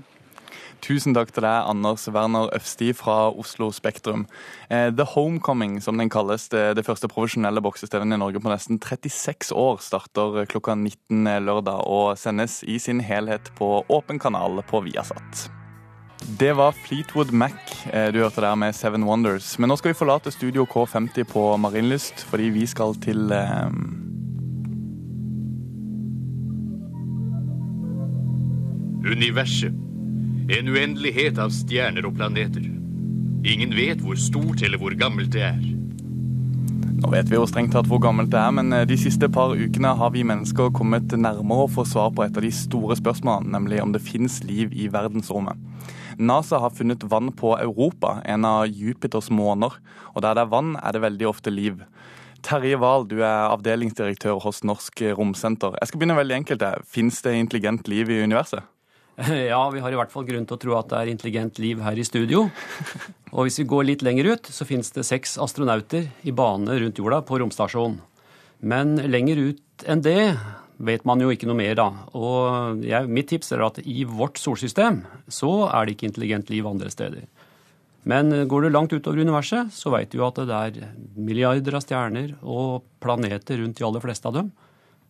[0.80, 4.24] Tusen takk til deg, Anders Werner Øfsti fra Oslo Spektrum.
[4.72, 9.52] Eh, The Homecoming, som den kalles, det, første profesjonelle boksestevnet i Norge på nesten 36
[9.52, 15.50] år, starter klokka 19 lørdag og sendes i sin helhet på åpen kanal på Viasat.
[16.40, 17.56] Det var Fleetwood Mac
[17.92, 19.58] eh, du hørte der med Seven Wonders.
[19.58, 23.68] Men nå skal vi forlate Studio K50 på Marienlyst, fordi vi skal til eh...
[29.00, 29.89] Universet
[30.50, 32.64] en uendelighet av stjerner og planeter.
[33.46, 35.60] Ingen vet hvor stort eller hvor gammelt det er.
[37.00, 39.54] Nå vet vi jo strengt tatt hvor gammelt det er, men eh, de siste par
[39.56, 43.54] ukene har vi mennesker kommet nærmere å få svar på et av de store spørsmålene,
[43.54, 45.56] nemlig om det finnes liv i verdensrommet.
[46.20, 49.78] NASA har funnet vann på Europa, en av Jupiters måner.
[50.12, 51.78] Og der det er vann, er det veldig ofte liv.
[52.44, 55.78] Terje Wahl, du er avdelingsdirektør hos Norsk Romsenter.
[55.80, 56.66] Jeg skal begynne veldig enkelt.
[56.90, 58.66] Fins det intelligent liv i universet?
[59.52, 61.80] Ja, vi har i hvert fall grunn til å tro at det er intelligent liv
[61.84, 62.46] her i studio.
[63.30, 67.00] Og hvis vi går litt lenger ut, så finnes det seks astronauter i bane rundt
[67.00, 68.00] jorda på romstasjonen.
[68.60, 70.36] Men lenger ut enn det
[70.80, 71.88] vet man jo ikke noe mer, da.
[72.16, 75.02] Og jeg, mitt tips er at i vårt solsystem
[75.32, 77.28] så er det ikke intelligent liv andre steder.
[78.08, 81.84] Men går du langt utover universet, så veit du jo at det er milliarder av
[81.84, 84.52] stjerner og planeter rundt de aller fleste av dem.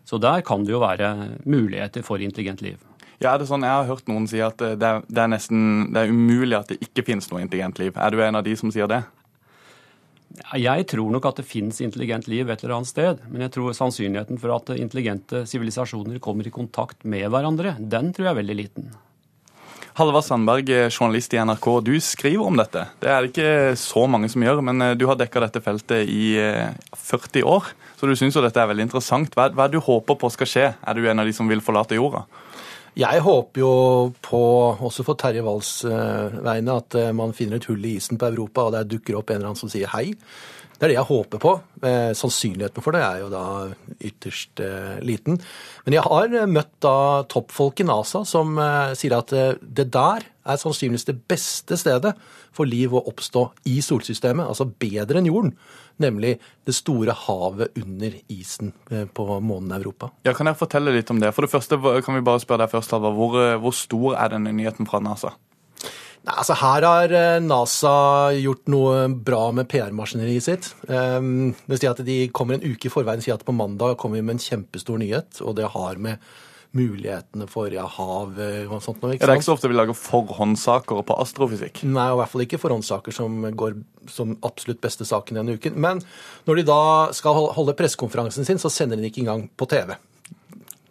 [0.06, 1.12] Så der kan det jo være
[1.46, 2.89] muligheter for intelligent liv.
[3.20, 5.90] Ja, er det sånn, Jeg har hørt noen si at det er, det er nesten
[5.92, 7.92] det er umulig at det ikke finnes noe intelligent liv.
[7.92, 9.02] Er du en av de som sier det?
[10.56, 13.20] Jeg tror nok at det finnes intelligent liv et eller annet sted.
[13.28, 18.30] Men jeg tror sannsynligheten for at intelligente sivilisasjoner kommer i kontakt med hverandre, den tror
[18.30, 18.90] jeg er veldig liten.
[19.98, 21.66] Halvard Sandberg, journalist i NRK.
[21.84, 22.86] Du skriver om dette.
[23.02, 26.08] Det er det ikke så mange som gjør, men eh, du har dekka dette feltet
[26.08, 27.72] i 40 eh, år.
[27.98, 29.34] Så du syns jo dette er veldig interessant.
[29.36, 30.68] Hva, hva er det du håper på skal skje?
[30.72, 32.22] Er du en av de som vil forlate jorda?
[33.00, 33.72] Jeg håper jo
[34.20, 34.40] på,
[34.84, 38.28] også for Terje Walls uh, vegne, at uh, man finner et hull i isen på
[38.28, 40.10] Europa, og der dukker opp en eller annen som sier hei.
[40.80, 41.50] Det er det jeg håper på.
[41.84, 43.42] Eh, sannsynligheten for det er jo da
[44.00, 45.36] ytterst eh, liten.
[45.84, 46.94] Men jeg har møtt da
[47.28, 52.14] toppfolk i NASA som eh, sier at det der er sannsynligvis det beste stedet
[52.56, 55.52] for liv å oppstå i solsystemet, altså bedre enn jorden
[56.02, 56.36] nemlig
[56.68, 60.10] det store havet under isen eh, på månen Europa.
[60.26, 61.32] Ja, Kan jeg fortelle litt om det?
[61.36, 63.16] For det første kan vi bare spørre deg først, Halvard.
[63.18, 65.34] Hvor, eh, hvor stor er denne nyheten fra NASA?
[66.20, 67.94] Nei, altså Her har eh, NASA
[68.36, 70.70] gjort noe bra med PR-maskineriet sitt.
[70.84, 73.96] Det vil si at De kommer en uke i forveien og sier at på mandag
[74.00, 75.40] kommer vi med en kjempestor nyhet.
[75.40, 76.20] og det har med
[76.76, 79.16] mulighetene for ja, hav eh, og sånt noe.
[79.16, 81.82] Ikke det er ikke så ofte vi lager forhåndssaker på astrofysikk?
[81.88, 83.74] Nei, og i hvert fall ikke forhåndssaker som går
[84.10, 85.74] som absolutt beste saken denne uken.
[85.82, 86.02] Men
[86.46, 86.82] når de da
[87.16, 89.96] skal holde pressekonferansen sin, så sender de ikke engang på TV.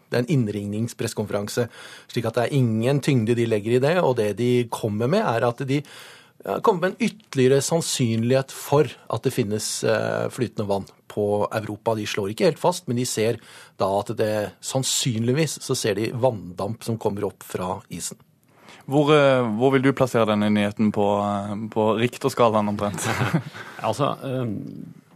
[0.10, 1.68] Det er en innringningspressekonferanse,
[2.10, 3.96] slik at det er ingen tyngde de legger i det.
[4.02, 5.84] Og det de kommer med, er at de
[6.64, 11.98] kommer med en ytterligere sannsynlighet for at det finnes eh, flytende vann på Europa.
[11.98, 13.42] De slår ikke helt fast, men de ser
[13.82, 14.34] da at det
[14.64, 18.20] sannsynligvis så ser de vanndamp som kommer opp fra isen.
[18.90, 21.06] Hvor, eh, hvor vil du plassere denne nyheten på,
[21.74, 23.06] på Richter-skalaen omtrent?
[23.88, 24.48] altså, eh,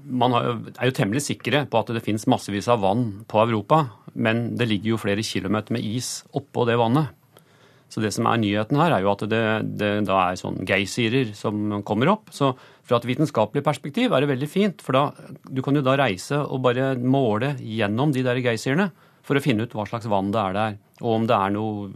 [0.03, 4.49] man er jo temmelig sikre på at det finnes massevis av vann på Europa, men
[4.59, 7.15] det ligger jo flere kilometer med is oppå det vannet.
[7.93, 9.43] Så det som er nyheten her, er jo at det,
[9.77, 12.31] det da er sånn geysirer som kommer opp.
[12.33, 15.03] Så fra et vitenskapelig perspektiv er det veldig fint, for da,
[15.45, 18.89] du kan jo da reise og bare måle gjennom de der geysirene
[19.23, 21.93] for å finne ut hva slags vann det er der, og om det er noen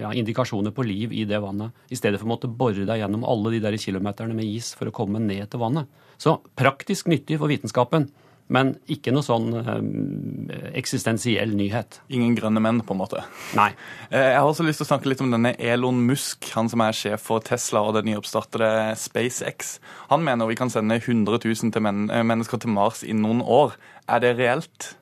[0.00, 3.26] ja, indikasjoner på liv i det vannet, i stedet for å måtte bore deg gjennom
[3.28, 5.90] alle de der kilometerne med is for å komme ned til vannet.
[6.18, 8.08] Så praktisk nyttig for vitenskapen.
[8.52, 12.00] Men ikke noe sånn eh, eksistensiell nyhet.
[12.12, 13.26] Ingen grønne menn, på en måte.
[13.58, 13.70] Nei.
[14.12, 16.82] Eh, Jeg har også lyst til å snakke litt om denne Elon Musk, han som
[16.84, 19.78] er sjef for Tesla og det nyoppstartede SpaceX.
[20.10, 23.40] Han mener vi kan sende 100 000 til men eh, mennesker til Mars innen noen
[23.40, 23.78] år.
[24.12, 24.92] Er det reelt?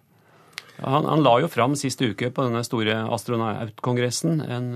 [0.81, 4.69] Han, han la jo fram siste uke på denne store astronautkongressen en,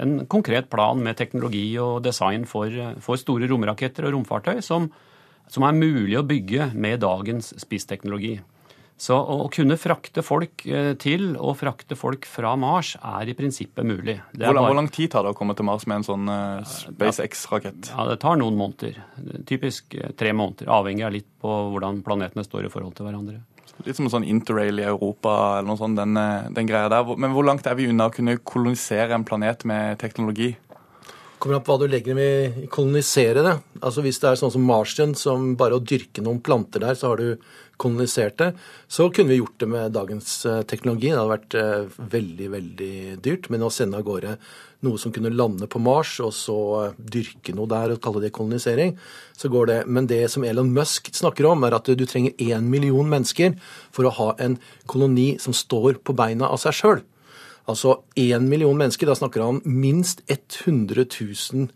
[0.00, 2.72] en konkret plan med teknologi og design for,
[3.04, 4.88] for store romraketter og romfartøy som,
[5.50, 8.38] som er mulig å bygge med dagens spissteknologi.
[9.02, 13.82] Så å kunne frakte folk eh, til og frakte folk fra Mars er i prinsippet
[13.88, 14.18] mulig.
[14.30, 15.96] Det er Hvor lang, bare- hvor lang tid tar det å komme til Mars med
[15.96, 17.90] en sånn eh, SpaceX-rakett?
[17.96, 19.00] Ja, Det tar noen måneder.
[19.48, 20.70] Typisk eh, tre måneder.
[20.70, 23.40] Avhengig av litt på hvordan planetene står i forhold til hverandre.
[23.86, 26.14] Litt som en sånn interrail i Europa eller noe sånt, den,
[26.54, 27.08] den greia der.
[27.18, 30.52] Men hvor langt er vi unna å kunne kolonisere en planet med teknologi?
[31.42, 33.56] Kommer an på hva du legger med kolonisere det.
[33.82, 37.12] Altså Hvis det er sånn som Martian, som bare å dyrke noen planter der, så
[37.12, 37.42] har du
[37.82, 38.52] kolonisert det,
[38.86, 41.10] så kunne vi gjort det med dagens eh, teknologi.
[41.10, 42.92] Det hadde vært eh, veldig, veldig
[43.24, 43.48] dyrt.
[43.50, 44.36] Men å sende av gårde
[44.86, 48.34] noe som kunne lande på Mars, og så eh, dyrke noe der og kalle det
[48.36, 48.94] kolonisering,
[49.34, 49.80] så går det.
[49.90, 53.58] Men det som Elon Musk snakker om, er at du trenger én million mennesker
[53.90, 57.02] for å ha en koloni som står på beina av seg sjøl.
[57.70, 59.06] Altså én million mennesker.
[59.06, 61.68] Da snakker han om minst 100 000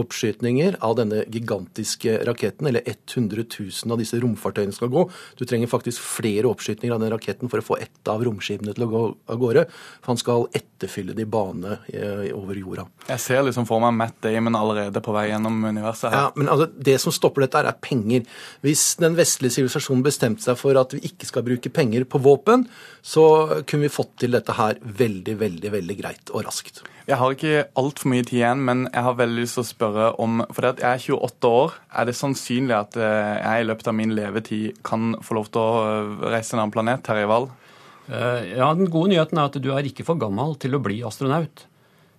[0.00, 5.04] oppskytninger av denne gigantiske raketten, eller 100 000 av disse romfartøyene skal gå.
[5.38, 8.86] Du trenger faktisk flere oppskytninger av den raketten for å få ett av romskipene til
[8.86, 9.66] å gå av gårde.
[10.00, 12.86] For han skal etterfylle det i bane eh, over jorda.
[13.10, 16.26] Jeg ser liksom for meg Matt Damon allerede på vei gjennom universet her.
[16.26, 18.26] Ja, men altså, Det som stopper dette, er penger.
[18.64, 22.66] Hvis den vestlige sivilisasjonen bestemte seg for at vi ikke skal bruke penger på våpen,
[23.04, 23.24] så
[23.68, 26.80] kunne vi fått til dette her veldig, veldig, veldig greit og raskt.
[27.04, 30.06] Jeg har ikke altfor mye tid igjen, men jeg har veldig lyst til å spørre
[30.24, 31.74] om For jeg er 28 år.
[32.00, 35.60] Er det sannsynlig at eh, jeg i løpet av min levetid kan få lov til
[35.60, 37.04] å eh, reise en annen planet?
[37.04, 37.50] Terje Wahl?
[38.08, 41.02] Eh, Ja, Den gode nyheten er at du er ikke for gammel til å bli
[41.04, 41.66] astronaut.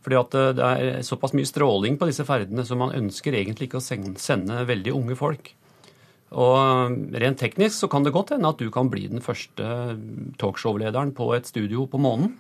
[0.06, 3.82] Fordi at det er såpass mye stråling på disse ferdene, så man ønsker egentlig ikke
[3.82, 3.88] å
[4.22, 5.50] sende veldig unge folk.
[6.34, 9.96] Og rent teknisk så kan det godt hende at du kan bli den første
[10.42, 12.34] talkshow-lederen på et studio på månen.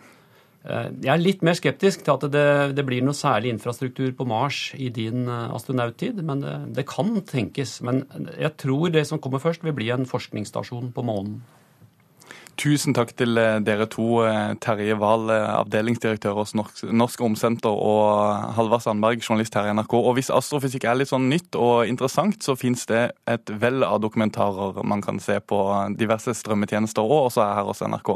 [0.65, 4.25] Eh, Jeg er litt mer skeptisk til at det, det blir noe særlig infrastruktur på
[4.25, 7.77] Mars i din eh, astronauttid, men det, det kan tenkes.
[7.86, 8.05] Men
[8.39, 11.43] jeg tror det som kommer først, vil bli en forskningsstasjon på månen.
[12.56, 18.56] Tusen takk til eh, dere to, eh, Terje Wahl, eh, avdelingsdirektør hos Norsk, Romsenter, og
[18.56, 19.95] Halvard Sandberg, journalist her i NRK.
[19.99, 23.99] Og hvis astrofysikk er litt sånn nytt og interessant, så fins det et vell av
[24.06, 25.60] dokumentarer man kan se på
[25.99, 28.14] diverse strømmetjenester og også her hos NRK.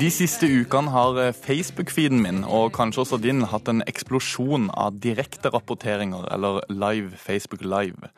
[0.00, 6.26] De siste ukene har Facebook-feeden min, og kanskje også din, hatt en eksplosjon av direkterapporteringer,
[6.34, 8.10] eller live Facebook Live.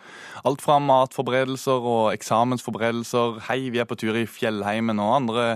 [0.49, 5.49] Alt fra matforberedelser og eksamensforberedelser, hei, vi er på tur i fjellheimen, og andre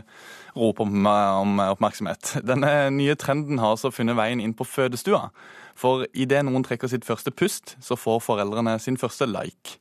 [0.55, 2.37] roper om, om oppmerksomhet.
[2.47, 5.29] Denne nye trenden har altså funnet veien inn på fødestua.
[5.79, 9.79] For idet noen trekker sitt første pust, så får foreldrene sin første like.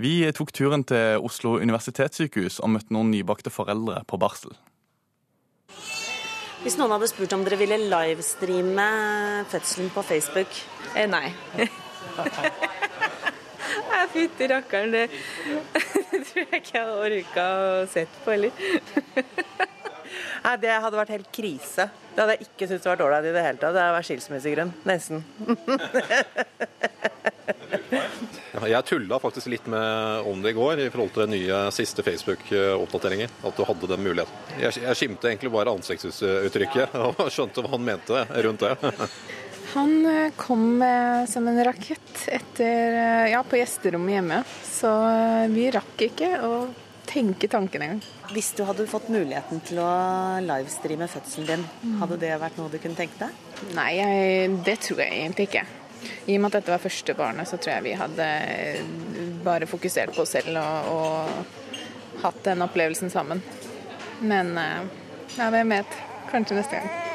[0.00, 4.54] Vi tok turen til Oslo universitetssykehus og møtte noen nybakte foreldre på barsel.
[6.60, 8.88] Hvis noen hadde spurt om dere ville livestreame
[9.48, 10.60] fødselen på Facebook?
[10.92, 11.08] Eh.
[11.08, 11.32] Nei,
[14.10, 15.04] Fytti rakkeren, det
[16.30, 18.52] tror jeg ikke jeg hadde orka å sett på heller.
[20.44, 21.86] Nei, Det hadde vært helt krise.
[22.14, 23.74] Det hadde jeg ikke syntes vært ålreit i det hele tatt.
[23.76, 24.72] Det hadde vært skilsmissegrunn.
[24.88, 25.24] Nesten.
[28.60, 32.02] Jeg tulla faktisk litt med om det i går i forhold til den nye siste
[32.04, 33.30] Facebook-oppdateringen.
[33.46, 34.36] At du hadde den muligheten.
[34.60, 38.74] Jeg, jeg skimte egentlig bare ansiktsuttrykket og skjønte hva han mente rundt det.
[39.72, 44.90] Han eh, kom eh, som en rakett etter, eh, ja, på gjesterommet hjemme, så
[45.52, 46.54] vi rakk ikke å
[47.06, 48.00] tenke tanken engang.
[48.34, 49.90] Hvis du hadde fått muligheten til å
[50.42, 53.64] livestreame fødselen din, hadde det vært noe du kunne tenke deg?
[53.76, 55.64] Nei, jeg, det tror jeg egentlig ikke.
[56.30, 58.28] I og med at dette var første barnet, så tror jeg vi hadde
[59.44, 63.42] bare fokusert på oss selv og, og hatt den opplevelsen sammen.
[64.22, 66.02] Men ja, hvem vet.
[66.30, 67.09] Kanskje neste gang.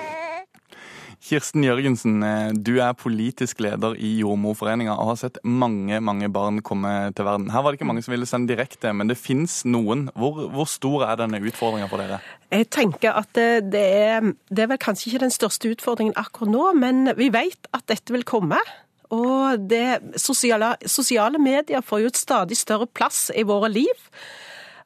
[1.25, 6.61] Kirsten Jørgensen, eh, du er politisk leder i Jordmorforeninga og har sett mange mange barn
[6.61, 7.49] komme til verden.
[7.49, 10.05] Her var det ikke mange som ville sende direkte, men det fins noen.
[10.13, 12.21] Hvor, hvor, stor er denne utfordringa for dere?
[12.53, 16.53] Jeg tenker at det, det, er, det er vel kanskje ikke den største utfordringen akkurat
[16.53, 18.61] nå, men vi vet at dette vil komme.
[19.15, 24.09] Og det, sosiale, sosiale medier får jo et stadig større plass i våre liv.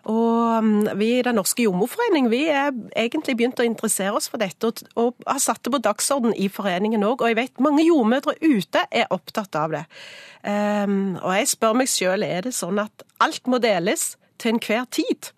[0.08, 4.40] Og mm, vi i Den norske jordmorforening vi er egentlig begynt å interessere oss for
[4.40, 7.20] dette, og, og har satt det på dagsorden i foreningen òg.
[7.24, 9.84] Og jeg vet mange jordmødre ute er opptatt av det.
[10.40, 14.88] Um, og jeg spør meg sjøl, er det sånn at alt må deles til enhver
[14.96, 15.34] tid?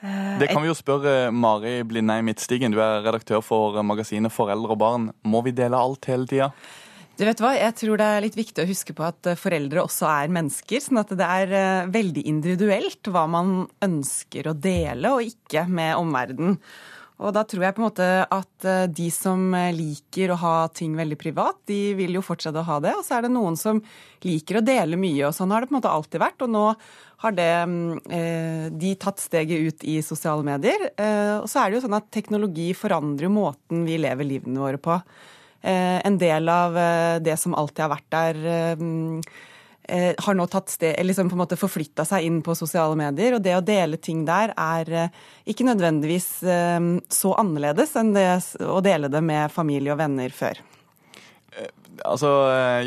[0.00, 4.72] Uh, det kan vi jo spørre Mari Blindheim Midtstigen, du er redaktør for magasinet Foreldre
[4.72, 5.10] og barn.
[5.20, 6.50] Må vi dele alt hele tida?
[7.14, 9.84] Du vet hva, Jeg tror det er litt viktig å huske på at eh, foreldre
[9.84, 10.82] også er mennesker.
[10.82, 13.52] sånn at det er eh, veldig individuelt hva man
[13.86, 16.58] ønsker å dele og ikke med omverdenen.
[17.22, 20.96] Og da tror jeg på en måte at eh, de som liker å ha ting
[20.98, 22.96] veldig privat, de vil jo fortsette å ha det.
[22.98, 23.78] Og så er det noen som
[24.26, 26.42] liker å dele mye, og sånn har det på en måte alltid vært.
[26.42, 26.64] Og nå
[27.22, 27.52] har det,
[28.74, 30.90] de tatt steget ut i sosiale medier.
[31.40, 34.98] Og så er det jo sånn at teknologi forandrer måten vi lever livene våre på.
[35.64, 40.68] Eh, en del av eh, det som alltid har vært der, eh, har nå tatt
[40.72, 43.36] sted, liksom på en måte forflytta seg inn på sosiale medier.
[43.36, 45.10] Og det å dele ting der er
[45.48, 46.28] ikke nødvendigvis
[47.12, 48.30] så annerledes enn det
[48.64, 50.62] å dele det med familie og venner før.
[52.00, 52.30] Altså,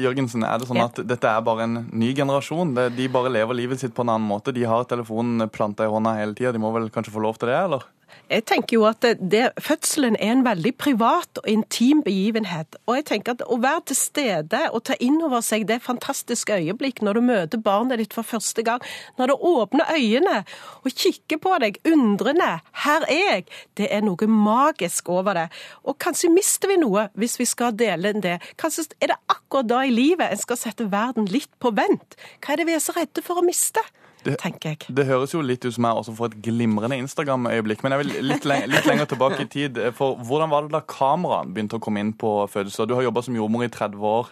[0.02, 2.74] Jørgensen, er det sånn at dette er bare en ny generasjon?
[2.98, 4.56] De bare lever livet sitt på en annen måte?
[4.58, 6.56] De har telefonen planta i hånda hele tida.
[6.58, 7.86] De må vel kanskje få lov til det, eller?
[8.28, 12.76] Jeg tenker jo at det, Fødselen er en veldig privat og intim begivenhet.
[12.84, 16.58] Og jeg tenker at Å være til stede og ta inn over seg det fantastiske
[16.60, 18.84] øyeblikk når du møter barnet ditt for første gang,
[19.16, 20.42] når du åpner øynene
[20.84, 23.46] og kikker på deg undrende 'Her er jeg',
[23.78, 25.48] det er noe magisk over det.
[25.88, 28.42] Og kanskje mister vi noe hvis vi skal dele det.
[28.58, 32.20] Kanskje er det akkurat da i livet en skal sette verden litt på vent.
[32.44, 33.80] Hva er det vi er så redde for å miste?
[34.28, 34.96] Det, tenker jeg.
[34.98, 37.84] Det høres jo litt ut som jeg også får et glimrende Instagram-øyeblikk.
[37.86, 39.80] Men jeg vil litt, leng litt, lenger tilbake i tid.
[39.98, 42.90] For hvordan var det da kameraene begynte å komme inn på fødsler?
[42.90, 44.32] Du har jobba som jordmor i 30 år.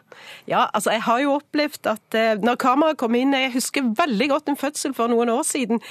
[0.52, 4.30] Ja, altså jeg har jo opplevd at eh, når kameraet kom inn Jeg husker veldig
[4.32, 5.82] godt en fødsel for noen år siden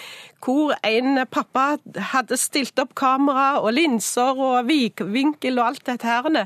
[0.44, 1.78] hvor en pappa
[2.12, 6.44] hadde stilt opp kamera og linser og vinkel og alt dette her.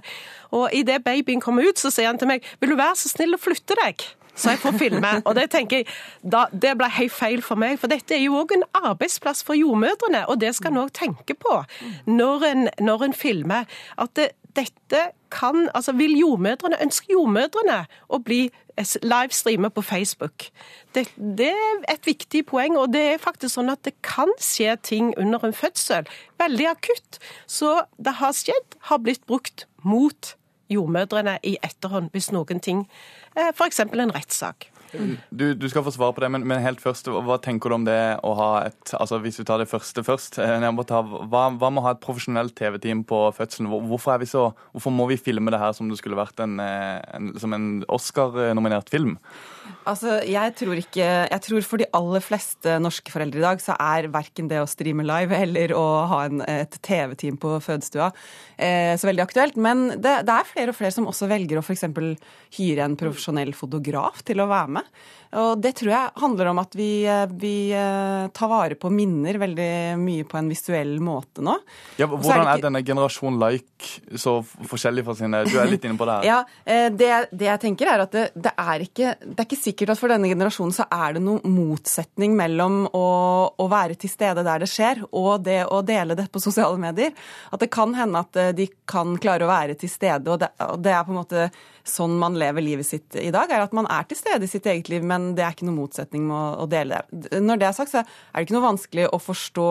[0.55, 3.35] Og idet babyen kom ut, så sier han til meg 'Vil du være så snill
[3.35, 4.07] å flytte deg?'
[4.39, 5.13] Så jeg får filme.
[5.27, 5.89] Og det tenker jeg,
[6.23, 7.79] da, det ble helt feil for meg.
[7.83, 11.37] For dette er jo òg en arbeidsplass for jordmødrene, og det skal en òg tenke
[11.39, 11.61] på
[12.07, 13.67] når en, når en filmer.
[13.99, 18.49] At det, dette kan Altså, vil jordmødrene, ønsker jordmødrene å bli
[19.03, 20.49] livestreamer på Facebook?
[20.95, 24.77] Det, det, er et viktig poeng, og det er faktisk sånn at det kan skje
[24.83, 26.09] ting under en fødsel.
[26.41, 27.21] Veldig akutt.
[27.47, 30.35] Så det har skjedd, har blitt brukt mot
[30.73, 32.87] jordmødrene i etterhånd hvis noen ting
[33.39, 33.81] Eh, f.eks.
[33.81, 34.71] en rettssak.
[35.31, 37.85] Du, du, skal få svar på det, men, men, helt først, hva tenker du om
[37.85, 40.39] det å ha et altså Hvis vi tar det første først.
[40.41, 43.69] Eh, ta, hva, hva med å ha et profesjonelt TV-team på fødselen?
[43.69, 47.35] Hvorfor, så, hvorfor, må vi filme det her som det skulle vært en, eh, en,
[47.39, 49.19] som en Oscar-nominert film?
[49.89, 53.77] Altså, jeg tror ikke Jeg tror for de aller fleste norske foreldre i dag så
[53.79, 58.11] er verken det å streame live eller å ha en, et TV-team på fødestua
[58.57, 59.59] eh, så veldig aktuelt.
[59.61, 61.87] Men det, det, er flere og flere som også velger å f.eks.
[62.59, 64.93] hyre en profesjonell fotograf til å være med.
[65.37, 69.37] Og det tror jeg handler om at vi, eh, vi eh, tar vare på minner
[69.41, 71.57] veldig mye på en visuell måte nå.
[72.01, 76.01] Ja, hvordan er, er, denne generasjon like så forskjellig fra sine Du er litt inne
[76.01, 76.29] på det her.
[76.29, 79.61] Ja, eh, det, det jeg tenker er at det, det, er ikke, det, er ikke,
[79.61, 83.07] sikkert at for denne generasjonen så er det noen motsetning mellom å,
[83.53, 87.13] å, være til stede der det skjer, og det å dele det på sosiale medier.
[87.53, 90.81] At det kan hende at de kan klare å være til stede, og det, og
[90.85, 91.51] det er på en måte
[91.89, 94.67] sånn man lever livet sitt i dag, er at man er til stede i sitt
[94.69, 97.41] eget liv, men det er ikke noe motsetning med å, dele det.
[97.45, 99.69] Når det er sagt, så er det ikke noe vanskelig å forstå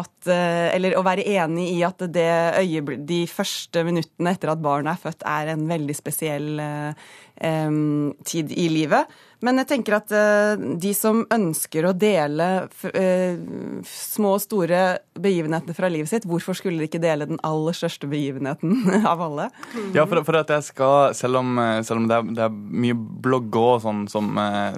[0.00, 2.28] at eh, Eller å være enig i at det
[2.60, 7.80] øyeblikk, de første minuttene etter at barnet er født, er en veldig spesiell eh,
[8.26, 9.16] tid i livet.
[9.44, 14.82] Men jeg tenker at uh, de som ønsker å dele uh, små og store
[15.16, 19.48] begivenhetene fra livet sitt, hvorfor skulle de ikke dele den aller største begivenheten av alle?
[19.94, 22.56] Ja, for, for at jeg skal, selv om, eh, selv om det, er, det, er,
[22.86, 24.28] mye blogger og sånn som,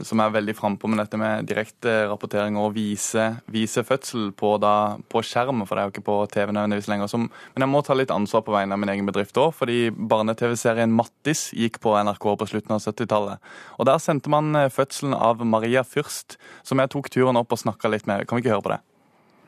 [0.07, 4.99] som, er veldig frampå med dette med direkte rapportering og vise, vise fødsel på, da,
[5.11, 7.11] på skjerm, for det er jo ikke på TV nødvendigvis lenger.
[7.11, 9.81] Som, men jeg må ta litt ansvar på vegne av min egen bedrift òg, fordi
[9.95, 13.51] barne-TV-serien Mattis gikk på NRK på slutten av 70-tallet.
[13.79, 17.91] Og der sendte man fødselen av Maria Fyrst, som jeg tok turen opp og snakka
[17.93, 18.27] litt med.
[18.29, 18.81] Kan vi ikke høre på det?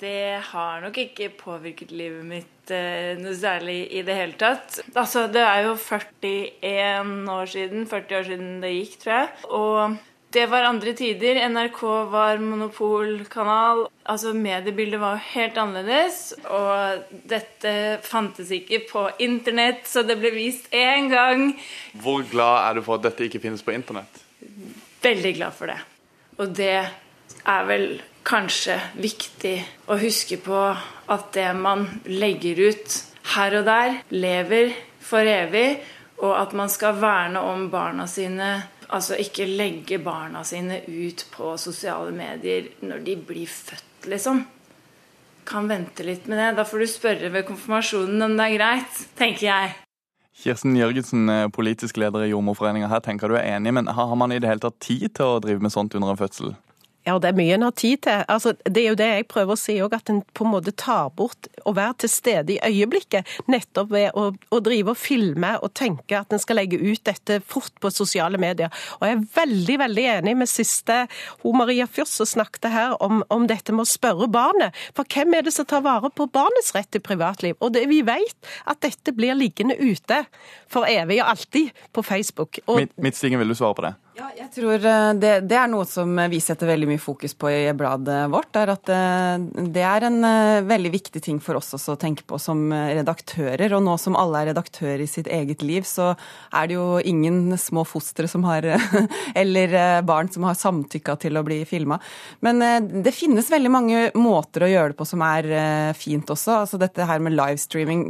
[0.01, 4.79] Det har nok ikke påvirket livet mitt eh, noe særlig i det hele tatt.
[4.95, 9.29] Altså, det er jo 41 år siden, 40 år siden det gikk, tror jeg.
[9.51, 9.99] Og
[10.33, 11.43] det var andre tider.
[11.51, 11.83] NRK
[12.13, 13.85] var monopolkanal.
[14.09, 16.21] Altså, Mediebildet var jo helt annerledes.
[16.49, 17.75] Og dette
[18.07, 21.51] fantes ikke på internett, så det ble vist én gang.
[21.93, 24.23] Hvor glad er du for at dette ikke finnes på internett?
[25.03, 25.79] Veldig glad for det.
[26.41, 26.77] Og det
[27.49, 27.87] er vel
[28.27, 29.55] kanskje viktig
[29.89, 30.59] å huske på
[31.11, 32.99] at det man legger ut
[33.35, 34.75] her og der, lever
[35.05, 35.81] for evig,
[36.21, 38.53] og at man skal verne om barna sine.
[38.91, 44.43] Altså ikke legge barna sine ut på sosiale medier når de blir født, liksom.
[45.47, 46.51] Kan vente litt med det.
[46.59, 49.79] Da får du spørre ved konfirmasjonen om det er greit, tenker jeg.
[50.41, 52.89] Kirsten Jørgensen, eh, politisk leder i Jordmorforeninga.
[52.89, 55.41] Her tenker du er enig, men har man i det hele tatt tid til å
[55.45, 56.55] drive med sånt under en fødsel?
[57.11, 58.23] Ja, det er mye en har tid til.
[58.31, 60.75] Altså, det er jo det jeg prøver å si òg, at en på en måte
[60.79, 63.27] tar bort å være til stede i øyeblikket.
[63.51, 67.41] Nettopp ved å, å drive og filme og tenke at en skal legge ut dette
[67.43, 68.71] fort på sosiale medier.
[69.01, 71.01] Og jeg er veldig, veldig enig med siste
[71.43, 74.77] hun Maria Fyrst som snakket her om, om, dette med å spørre barnet.
[74.95, 77.57] For hvem er det som tar vare på barnets rett til privatliv?
[77.59, 80.23] Og det, vi vet at dette blir liggende ute
[80.71, 82.63] for evig og alltid på Facebook.
[82.69, 83.97] Og, Midtstigen, vil du svare på det?
[84.21, 87.49] Ja, jeg tror eh, det, det, er noe som vi setter veldig mye fokus på
[87.55, 88.53] i bladet vårt.
[88.59, 92.27] er at eh, Det er en eh, veldig viktig ting for oss også å tenke
[92.29, 93.73] på som redaktører.
[93.79, 96.11] Og nå som alle er redaktører i sitt eget liv, så
[96.53, 98.69] er det jo ingen små fostre som har
[99.41, 101.97] Eller barn som har samtykka til å bli filma.
[102.45, 102.61] Men
[103.01, 105.49] det finnes veldig mange måter å gjøre det på som er
[105.97, 106.59] fint også.
[106.67, 108.05] Altså Dette her med livestreaming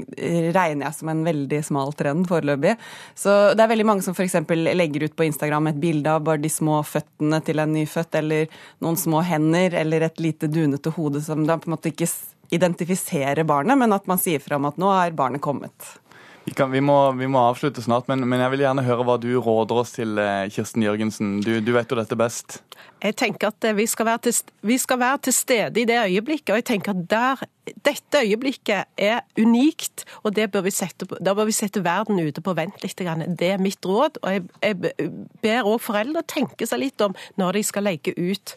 [0.57, 2.75] regner jeg som en veldig smal trend foreløpig.
[3.15, 4.41] Så det er veldig mange som f.eks.
[4.75, 8.15] legger ut på Instagram et bilde bilde av bare de små føttene til en nyfødt,
[8.15, 8.49] eller
[8.81, 12.09] noen små hender, eller et lite dunete hode som da på en måte ikke
[12.51, 15.99] identifiserer barnet, men at man sier fra om at nå er barnet kommet.
[16.45, 19.17] Vi, kan, vi, må, vi må, avslutte snart, men, men, jeg vil gjerne høre hva
[19.21, 21.35] du råder oss til, eh, Kirsten Jørgensen.
[21.45, 22.63] Du, du vet jo dette best.
[23.05, 24.35] Jeg tenker at vi skal, til,
[24.67, 26.55] vi skal, være til, stede i det øyeblikket.
[26.55, 27.45] Og jeg tenker at der,
[27.85, 32.81] dette øyeblikket er unikt, og bør sette, da bør vi sette verden ute på vent
[32.85, 33.05] litt.
[33.39, 34.21] Det er mitt råd.
[34.25, 35.13] Og jeg, jeg
[35.45, 38.57] ber òg foreldre tenke seg litt om når de skal legge ut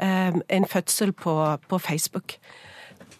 [0.00, 2.38] um, en fødsel på, på Facebook.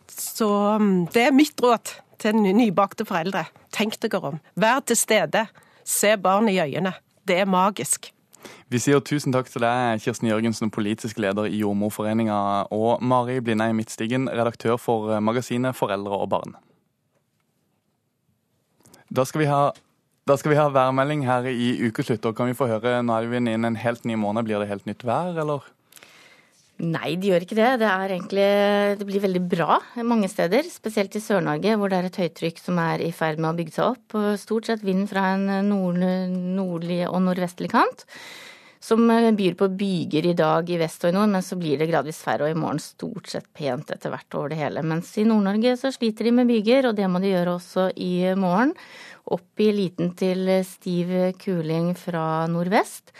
[0.08, 0.48] Så
[0.80, 3.46] um, det er mitt råd til nybakte foreldre.
[3.74, 4.38] Tenk dere om.
[4.56, 5.46] Vær til stede.
[5.84, 6.94] Se barnet i øynene.
[7.28, 8.12] Det er magisk.
[8.68, 13.76] Vi sier tusen takk til deg, Kirsten Jørgensen, politisk leder i Jordmorforeninga, og Mari Blindheim
[13.80, 16.56] Midtstigen, redaktør for magasinet Foreldre og barn.
[19.08, 19.70] Da skal vi ha
[20.28, 22.26] da skal vi ha værmelding her i ukeslutt.
[22.28, 24.44] og Kan vi få høre, nå er vi inne i en helt ny måned.
[24.44, 25.64] Blir det helt nytt vær, eller?
[26.78, 27.70] Nei, de gjør ikke det.
[27.80, 28.48] Det, egentlig,
[29.00, 30.66] det blir veldig bra mange steder.
[30.70, 33.74] Spesielt i Sør-Norge, hvor det er et høytrykk som er i ferd med å bygge
[33.74, 34.18] seg opp.
[34.38, 38.06] Stort sett vind fra en nord, nordlig og nordvestlig kant.
[38.78, 41.88] Som byr på byger i dag i vest og i nord, men så blir det
[41.90, 42.46] gradvis færre.
[42.46, 44.86] Og i morgen stort sett pent etter hvert over det hele.
[44.86, 48.12] Mens i Nord-Norge så sliter de med byger, og det må de gjøre også i
[48.38, 48.76] morgen.
[49.34, 51.10] Opp i liten til stiv
[51.42, 53.10] kuling fra nordvest.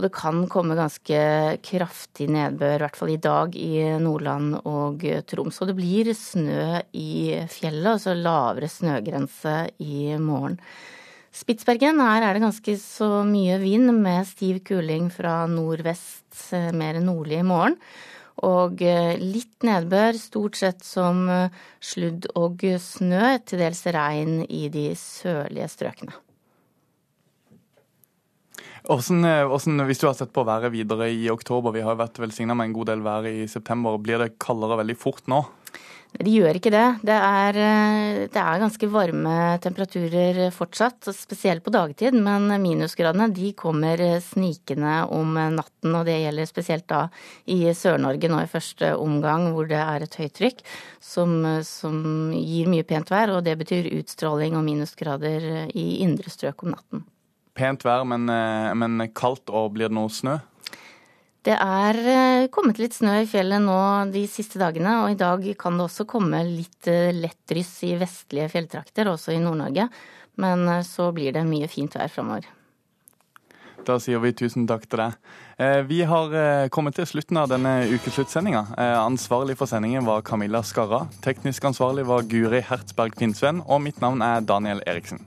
[0.00, 1.16] Og det kan komme ganske
[1.60, 5.58] kraftig nedbør, i hvert fall i dag, i Nordland og Troms.
[5.60, 9.52] Og det blir snø i fjellet, altså lavere snøgrense
[9.84, 10.56] i morgen.
[11.36, 16.32] Spitsbergen, her er det ganske så mye vind med stiv kuling fra nordvest,
[16.72, 17.76] mer nordlig i morgen.
[18.48, 21.26] Og eh, litt nedbør, stort sett som
[21.76, 26.16] sludd og snø, til dels regn i de sørlige strøkene.
[28.90, 32.56] Hvordan, hvordan, hvis du har sett på været videre i oktober, vi har vært velsigna
[32.58, 35.44] med en god del vær i september, blir det kaldere veldig fort nå?
[36.10, 36.86] De gjør ikke det.
[37.06, 37.58] Det er,
[38.34, 42.16] det er, ganske varme temperaturer fortsatt, spesielt på dagtid.
[42.18, 47.04] Men minusgradene de kommer snikende om natten, og det gjelder spesielt da
[47.46, 50.66] i Sør-Norge nå i første omgang, hvor det er et høytrykk
[50.98, 52.02] som, som
[52.34, 53.36] gir mye pent vær.
[53.38, 57.06] Og det betyr utstråling og minusgrader i indre strøk om natten
[57.60, 60.38] pent vær, men, eh, men kaldt, og blir det noe snø?
[61.44, 63.80] Det er eh, kommet litt snø i fjellet nå
[64.12, 67.94] de siste dagene, og i dag kan det også komme litt eh, lett dryss i
[68.00, 69.88] vestlige fjelltrakter, også i Nord-Norge.
[70.40, 72.46] Men så blir det mye fint vær framover.
[73.84, 75.16] Da sier vi tusen takk til deg.
[75.88, 78.62] Vi har kommet til slutten av denne ukesluttsendinga.
[79.02, 81.02] Ansvarlig for sendingen var Camilla Skarra.
[81.24, 83.60] Teknisk ansvarlig var Guri Hertzberg Finnsven.
[83.68, 85.20] Og mitt navn er Daniel Eriksen.